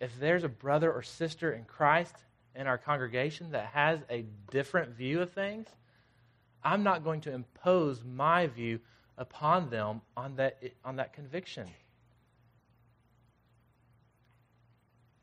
if 0.00 0.18
there's 0.18 0.44
a 0.44 0.48
brother 0.48 0.90
or 0.90 1.02
sister 1.02 1.52
in 1.52 1.64
Christ 1.64 2.14
in 2.54 2.66
our 2.66 2.78
congregation 2.78 3.50
that 3.50 3.66
has 3.66 4.00
a 4.10 4.24
different 4.50 4.96
view 4.96 5.20
of 5.20 5.32
things, 5.32 5.68
I'm 6.64 6.82
not 6.82 7.04
going 7.04 7.20
to 7.22 7.32
impose 7.32 8.02
my 8.02 8.46
view 8.46 8.80
upon 9.18 9.68
them 9.68 10.00
on 10.16 10.36
that, 10.36 10.62
on 10.84 10.96
that 10.96 11.12
conviction. 11.12 11.68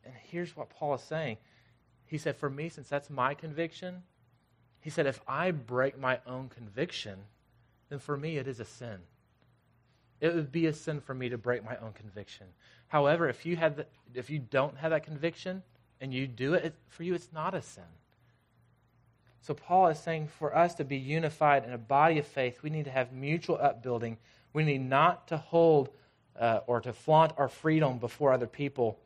And 0.05 0.13
here's 0.29 0.55
what 0.55 0.69
Paul 0.69 0.93
is 0.93 1.01
saying. 1.01 1.37
He 2.05 2.17
said, 2.17 2.35
For 2.35 2.49
me, 2.49 2.69
since 2.69 2.87
that's 2.87 3.09
my 3.09 3.33
conviction, 3.33 4.03
he 4.85 4.91
said, 4.91 5.07
if 5.07 5.19
I 5.27 5.49
break 5.49 5.99
my 5.99 6.19
own 6.27 6.47
conviction, 6.47 7.17
then 7.89 7.97
for 7.97 8.15
me 8.15 8.37
it 8.37 8.47
is 8.47 8.59
a 8.59 8.65
sin. 8.65 8.99
It 10.21 10.35
would 10.35 10.51
be 10.51 10.67
a 10.67 10.73
sin 10.73 11.01
for 11.01 11.15
me 11.15 11.27
to 11.29 11.39
break 11.39 11.65
my 11.65 11.75
own 11.77 11.93
conviction. 11.93 12.45
However, 12.89 13.27
if 13.27 13.47
you, 13.47 13.55
have 13.55 13.77
the, 13.77 13.87
if 14.13 14.29
you 14.29 14.37
don't 14.37 14.77
have 14.77 14.91
that 14.91 15.03
conviction 15.03 15.63
and 15.99 16.13
you 16.13 16.27
do 16.27 16.53
it, 16.53 16.65
it, 16.65 16.75
for 16.87 17.01
you 17.01 17.15
it's 17.15 17.29
not 17.33 17.55
a 17.55 17.63
sin. 17.63 17.83
So 19.41 19.55
Paul 19.55 19.87
is 19.87 19.97
saying 19.97 20.27
for 20.27 20.55
us 20.55 20.75
to 20.75 20.85
be 20.85 20.97
unified 20.97 21.65
in 21.65 21.73
a 21.73 21.79
body 21.79 22.19
of 22.19 22.27
faith, 22.27 22.61
we 22.61 22.69
need 22.69 22.85
to 22.85 22.91
have 22.91 23.11
mutual 23.11 23.57
upbuilding. 23.59 24.17
We 24.53 24.65
need 24.65 24.87
not 24.87 25.27
to 25.29 25.37
hold 25.37 25.89
uh, 26.39 26.59
or 26.67 26.79
to 26.81 26.93
flaunt 26.93 27.33
our 27.39 27.49
freedom 27.49 27.97
before 27.97 28.33
other 28.33 28.45
people. 28.45 28.99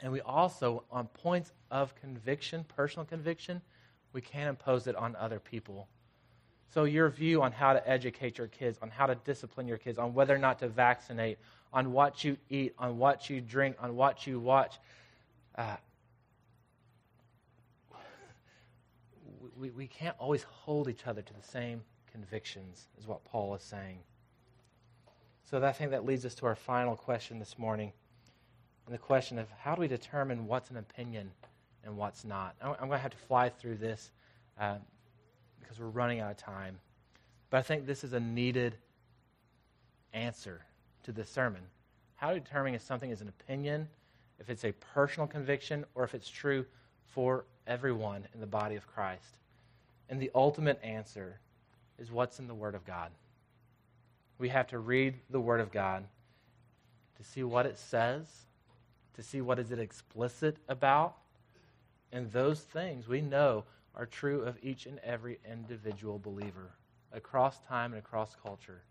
And 0.00 0.10
we 0.10 0.22
also, 0.22 0.84
on 0.90 1.08
points 1.08 1.52
of 1.70 1.94
conviction, 1.94 2.64
personal 2.74 3.04
conviction, 3.04 3.60
we 4.14 4.22
can't 4.22 4.48
impose 4.48 4.86
it 4.86 4.96
on 4.96 5.14
other 5.16 5.38
people. 5.38 5.88
So, 6.72 6.84
your 6.84 7.10
view 7.10 7.42
on 7.42 7.52
how 7.52 7.72
to 7.74 7.88
educate 7.88 8.38
your 8.38 8.46
kids, 8.46 8.78
on 8.80 8.88
how 8.88 9.06
to 9.06 9.14
discipline 9.16 9.68
your 9.68 9.76
kids, 9.76 9.98
on 9.98 10.14
whether 10.14 10.34
or 10.34 10.38
not 10.38 10.58
to 10.60 10.68
vaccinate, 10.68 11.38
on 11.72 11.92
what 11.92 12.24
you 12.24 12.36
eat, 12.48 12.74
on 12.78 12.98
what 12.98 13.28
you 13.28 13.40
drink, 13.40 13.76
on 13.80 13.94
what 13.96 14.26
you 14.26 14.40
watch, 14.40 14.76
uh, 15.56 15.76
we, 19.56 19.70
we 19.70 19.86
can't 19.86 20.16
always 20.18 20.42
hold 20.44 20.88
each 20.88 21.06
other 21.06 21.22
to 21.22 21.32
the 21.32 21.46
same 21.46 21.82
convictions, 22.10 22.88
is 22.98 23.06
what 23.06 23.24
Paul 23.24 23.54
is 23.54 23.62
saying. 23.62 23.98
So, 25.48 25.62
I 25.62 25.72
think 25.72 25.90
that 25.90 26.06
leads 26.06 26.24
us 26.24 26.34
to 26.36 26.46
our 26.46 26.56
final 26.56 26.96
question 26.96 27.38
this 27.38 27.58
morning. 27.58 27.92
And 28.86 28.94
the 28.94 28.98
question 28.98 29.38
of 29.38 29.48
how 29.60 29.74
do 29.74 29.80
we 29.80 29.88
determine 29.88 30.46
what's 30.46 30.70
an 30.70 30.76
opinion 30.76 31.30
and 31.84 31.96
what's 31.96 32.24
not. 32.24 32.54
I'm 32.60 32.74
going 32.76 32.90
to 32.90 32.98
have 32.98 33.10
to 33.10 33.26
fly 33.28 33.48
through 33.48 33.76
this 33.76 34.10
uh, 34.60 34.76
because 35.60 35.78
we're 35.78 35.86
running 35.86 36.20
out 36.20 36.30
of 36.30 36.36
time. 36.36 36.78
But 37.50 37.58
I 37.58 37.62
think 37.62 37.86
this 37.86 38.04
is 38.04 38.12
a 38.12 38.20
needed 38.20 38.76
answer 40.12 40.62
to 41.04 41.12
this 41.12 41.28
sermon. 41.28 41.60
How 42.16 42.32
to 42.32 42.40
determine 42.40 42.74
if 42.74 42.82
something 42.82 43.10
is 43.10 43.20
an 43.20 43.28
opinion, 43.28 43.88
if 44.38 44.48
it's 44.50 44.64
a 44.64 44.72
personal 44.72 45.26
conviction, 45.26 45.84
or 45.94 46.04
if 46.04 46.14
it's 46.14 46.28
true 46.28 46.64
for 47.06 47.44
everyone 47.66 48.26
in 48.34 48.40
the 48.40 48.46
body 48.46 48.76
of 48.76 48.86
Christ. 48.86 49.38
And 50.08 50.20
the 50.20 50.30
ultimate 50.34 50.80
answer 50.82 51.38
is 51.98 52.10
what's 52.10 52.38
in 52.38 52.46
the 52.46 52.54
Word 52.54 52.74
of 52.74 52.84
God. 52.84 53.10
We 54.38 54.48
have 54.48 54.66
to 54.68 54.78
read 54.78 55.14
the 55.30 55.40
Word 55.40 55.60
of 55.60 55.70
God 55.70 56.04
to 57.16 57.24
see 57.24 57.42
what 57.42 57.66
it 57.66 57.78
says, 57.78 58.26
to 59.14 59.22
see 59.22 59.40
what 59.40 59.58
is 59.58 59.70
it 59.70 59.78
explicit 59.78 60.56
about, 60.68 61.16
and 62.14 62.30
those 62.30 62.60
things 62.60 63.08
we 63.08 63.20
know 63.20 63.64
are 63.96 64.06
true 64.06 64.42
of 64.42 64.56
each 64.62 64.86
and 64.86 65.00
every 65.00 65.40
individual 65.50 66.18
believer 66.18 66.70
across 67.12 67.58
time 67.60 67.92
and 67.92 67.98
across 67.98 68.36
culture. 68.40 68.82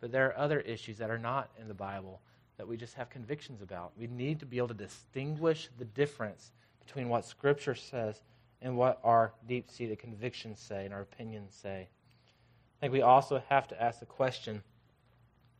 But 0.00 0.10
there 0.10 0.26
are 0.26 0.36
other 0.36 0.60
issues 0.60 0.98
that 0.98 1.10
are 1.10 1.18
not 1.18 1.48
in 1.60 1.68
the 1.68 1.74
Bible 1.74 2.20
that 2.56 2.66
we 2.66 2.76
just 2.76 2.94
have 2.94 3.08
convictions 3.08 3.62
about. 3.62 3.92
We 3.96 4.08
need 4.08 4.40
to 4.40 4.46
be 4.46 4.58
able 4.58 4.68
to 4.68 4.74
distinguish 4.74 5.68
the 5.78 5.84
difference 5.84 6.50
between 6.84 7.08
what 7.08 7.24
Scripture 7.24 7.76
says 7.76 8.20
and 8.60 8.76
what 8.76 8.98
our 9.04 9.32
deep 9.46 9.70
seated 9.70 10.00
convictions 10.00 10.58
say 10.58 10.84
and 10.84 10.92
our 10.92 11.02
opinions 11.02 11.54
say. 11.54 11.86
I 11.86 12.80
think 12.80 12.92
we 12.92 13.02
also 13.02 13.40
have 13.48 13.68
to 13.68 13.80
ask 13.80 14.00
the 14.00 14.06
question 14.06 14.62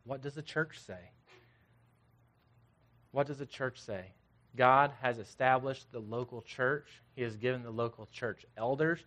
what 0.05 0.23
does 0.23 0.35
the 0.35 0.43
church 0.43 0.81
say? 0.85 1.11
What 3.13 3.29
does 3.29 3.39
the 3.39 3.47
church 3.47 3.81
say? 3.81 4.07
God 4.57 4.93
has 5.01 5.19
established 5.19 5.91
the 5.93 6.01
local 6.01 6.43
church. 6.43 6.89
He 7.15 7.23
has 7.23 7.37
given 7.37 7.63
the 7.63 7.71
local 7.71 8.07
church 8.13 8.45
elders, 8.57 9.01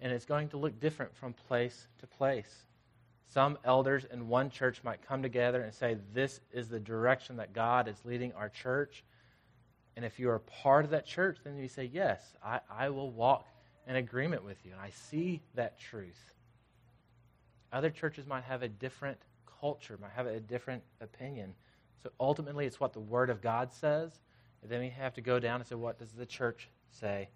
and 0.00 0.12
it's 0.12 0.24
going 0.24 0.48
to 0.50 0.56
look 0.56 0.78
different 0.80 1.14
from 1.16 1.32
place 1.32 1.88
to 1.98 2.06
place. 2.06 2.66
Some 3.28 3.58
elders 3.64 4.06
in 4.10 4.28
one 4.28 4.50
church 4.50 4.82
might 4.84 5.06
come 5.06 5.22
together 5.22 5.62
and 5.62 5.74
say, 5.74 5.96
This 6.12 6.40
is 6.52 6.68
the 6.68 6.78
direction 6.78 7.36
that 7.36 7.52
God 7.52 7.88
is 7.88 7.96
leading 8.04 8.32
our 8.34 8.48
church. 8.48 9.04
And 9.96 10.04
if 10.04 10.18
you 10.18 10.30
are 10.30 10.38
part 10.38 10.84
of 10.84 10.90
that 10.92 11.06
church, 11.06 11.38
then 11.42 11.58
you 11.58 11.68
say, 11.68 11.90
Yes, 11.92 12.20
I, 12.44 12.60
I 12.70 12.90
will 12.90 13.10
walk 13.10 13.46
in 13.86 13.96
agreement 13.96 14.44
with 14.44 14.64
you. 14.64 14.72
And 14.72 14.80
I 14.80 14.90
see 14.90 15.42
that 15.54 15.78
truth. 15.78 16.32
Other 17.72 17.90
churches 17.90 18.26
might 18.26 18.44
have 18.44 18.62
a 18.62 18.68
different 18.68 19.18
culture, 19.60 19.98
might 20.00 20.12
have 20.12 20.26
a 20.26 20.40
different 20.40 20.82
opinion. 21.00 21.54
So 22.02 22.10
ultimately, 22.20 22.66
it's 22.66 22.78
what 22.78 22.92
the 22.92 23.00
Word 23.00 23.30
of 23.30 23.42
God 23.42 23.72
says 23.72 24.12
then 24.68 24.80
we 24.80 24.90
have 24.90 25.14
to 25.14 25.20
go 25.20 25.38
down 25.38 25.60
and 25.60 25.66
say, 25.66 25.74
what 25.74 25.98
does 25.98 26.12
the 26.12 26.26
church 26.26 26.68
say? 26.90 27.28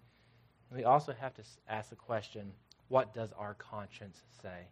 And 0.69 0.77
we 0.77 0.85
also 0.85 1.13
have 1.13 1.33
to 1.35 1.43
ask 1.67 1.89
the 1.89 1.95
question, 1.95 2.51
what 2.87 3.13
does 3.13 3.31
our 3.37 3.53
conscience 3.55 4.21
say? 4.41 4.67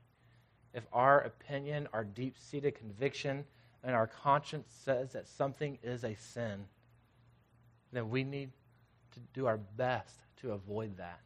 If 0.74 0.84
our 0.94 1.22
opinion, 1.22 1.88
our 1.94 2.04
deep 2.04 2.38
seated 2.38 2.76
conviction, 2.76 3.46
and 3.84 3.96
our 3.96 4.08
conscience 4.08 4.68
says 4.84 5.14
that 5.14 5.28
something 5.28 5.78
is 5.84 6.04
a 6.04 6.16
sin, 6.16 6.66
then 7.92 8.10
we 8.10 8.24
need 8.24 8.52
to 9.14 9.20
do 9.34 9.46
our 9.46 9.58
best 9.58 10.16
to 10.42 10.52
avoid 10.52 10.98
that. 10.98 11.20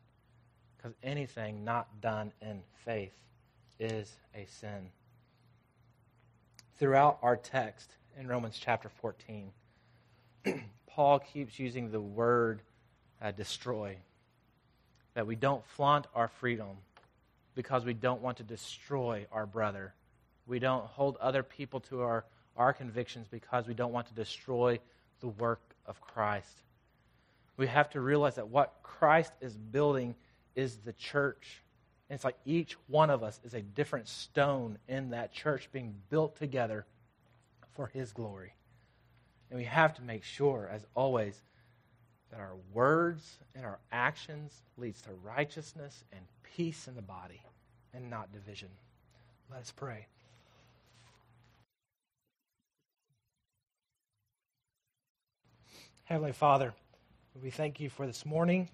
Because 0.78 0.94
anything 1.04 1.64
not 1.64 2.02
done 2.02 2.32
in 2.42 2.62
faith 2.86 3.14
is 3.80 4.16
a 4.36 4.46
sin. 4.46 4.90
Throughout 6.78 7.20
our 7.22 7.38
text 7.38 7.96
in 8.18 8.28
Romans 8.28 8.58
chapter 8.60 8.90
14, 8.90 9.52
Paul 10.96 11.20
keeps 11.20 11.58
using 11.58 11.90
the 11.90 12.00
word 12.00 12.62
uh, 13.22 13.32
destroy. 13.32 13.98
That 15.16 15.26
we 15.26 15.36
don't 15.36 15.66
flaunt 15.66 16.08
our 16.14 16.28
freedom 16.28 16.78
because 17.56 17.86
we 17.86 17.94
don't 17.94 18.22
want 18.22 18.38
to 18.38 18.44
destroy 18.44 19.26
our 19.32 19.46
brother. 19.46 19.94
We 20.46 20.60
don't 20.60 20.86
hold 20.86 21.18
other 21.18 21.42
people 21.42 21.80
to 21.82 22.02
our, 22.02 22.26
our 22.58 22.74
convictions 22.74 23.28
because 23.28 23.68
we 23.68 23.74
don't 23.74 23.92
want 23.92 24.08
to 24.08 24.14
destroy 24.14 24.80
the 25.20 25.30
work 25.30 25.62
of 25.86 26.00
Christ. 26.02 26.62
We 27.58 27.68
have 27.68 27.90
to 27.92 28.02
realize 28.02 28.36
that 28.36 28.50
what 28.50 28.74
Christ 28.84 29.32
is 29.42 29.56
building 29.56 30.16
is 30.56 30.78
the 30.78 30.94
church. 30.94 31.64
And 32.10 32.16
it's 32.16 32.26
like 32.26 32.38
each 32.46 32.76
one 32.88 33.10
of 33.10 33.24
us 33.24 33.40
is 33.44 33.54
a 33.54 33.62
different 33.62 34.08
stone 34.08 34.78
in 34.88 35.12
that 35.12 35.32
church 35.32 35.70
being 35.72 35.96
built 36.10 36.36
together 36.36 36.86
for 37.76 37.88
his 37.88 38.12
glory. 38.12 38.54
And 39.54 39.60
we 39.60 39.66
have 39.66 39.94
to 39.98 40.02
make 40.02 40.24
sure, 40.24 40.68
as 40.74 40.84
always, 40.96 41.40
that 42.32 42.40
our 42.40 42.56
words 42.74 43.38
and 43.54 43.64
our 43.64 43.78
actions 43.92 44.64
leads 44.78 45.00
to 45.04 45.12
righteousness 45.24 46.04
and 46.12 46.22
peace 46.56 46.88
in 46.88 46.96
the 46.96 47.04
body 47.04 47.40
and 47.94 48.10
not 48.10 48.32
division. 48.32 48.70
Let 49.52 49.60
us 49.60 49.72
pray. 49.72 50.08
Heavenly 56.06 56.34
Father, 56.34 56.74
we 57.40 57.52
thank 57.52 57.80
you 57.80 57.92
for 57.92 58.08
this 58.08 58.26
morning, 58.26 58.70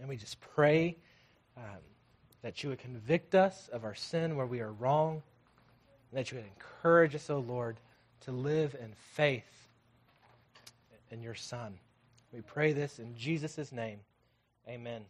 and 0.00 0.08
we 0.08 0.16
just 0.16 0.40
pray 0.40 0.96
um, 1.56 1.62
that 2.42 2.64
you 2.64 2.70
would 2.70 2.80
convict 2.80 3.36
us 3.36 3.68
of 3.72 3.84
our 3.84 3.94
sin 3.94 4.34
where 4.34 4.44
we 4.44 4.58
are 4.58 4.72
wrong, 4.72 5.22
and 6.10 6.18
that 6.18 6.32
you 6.32 6.38
would 6.38 6.46
encourage 6.46 7.14
us, 7.14 7.30
O 7.30 7.36
oh 7.36 7.38
Lord, 7.38 7.76
to 8.22 8.32
live 8.32 8.74
in 8.80 8.92
faith 9.12 9.63
in 11.14 11.22
your 11.22 11.34
Son. 11.34 11.78
We 12.32 12.40
pray 12.40 12.72
this 12.72 12.98
in 12.98 13.16
Jesus' 13.16 13.72
name. 13.72 14.00
Amen. 14.68 15.04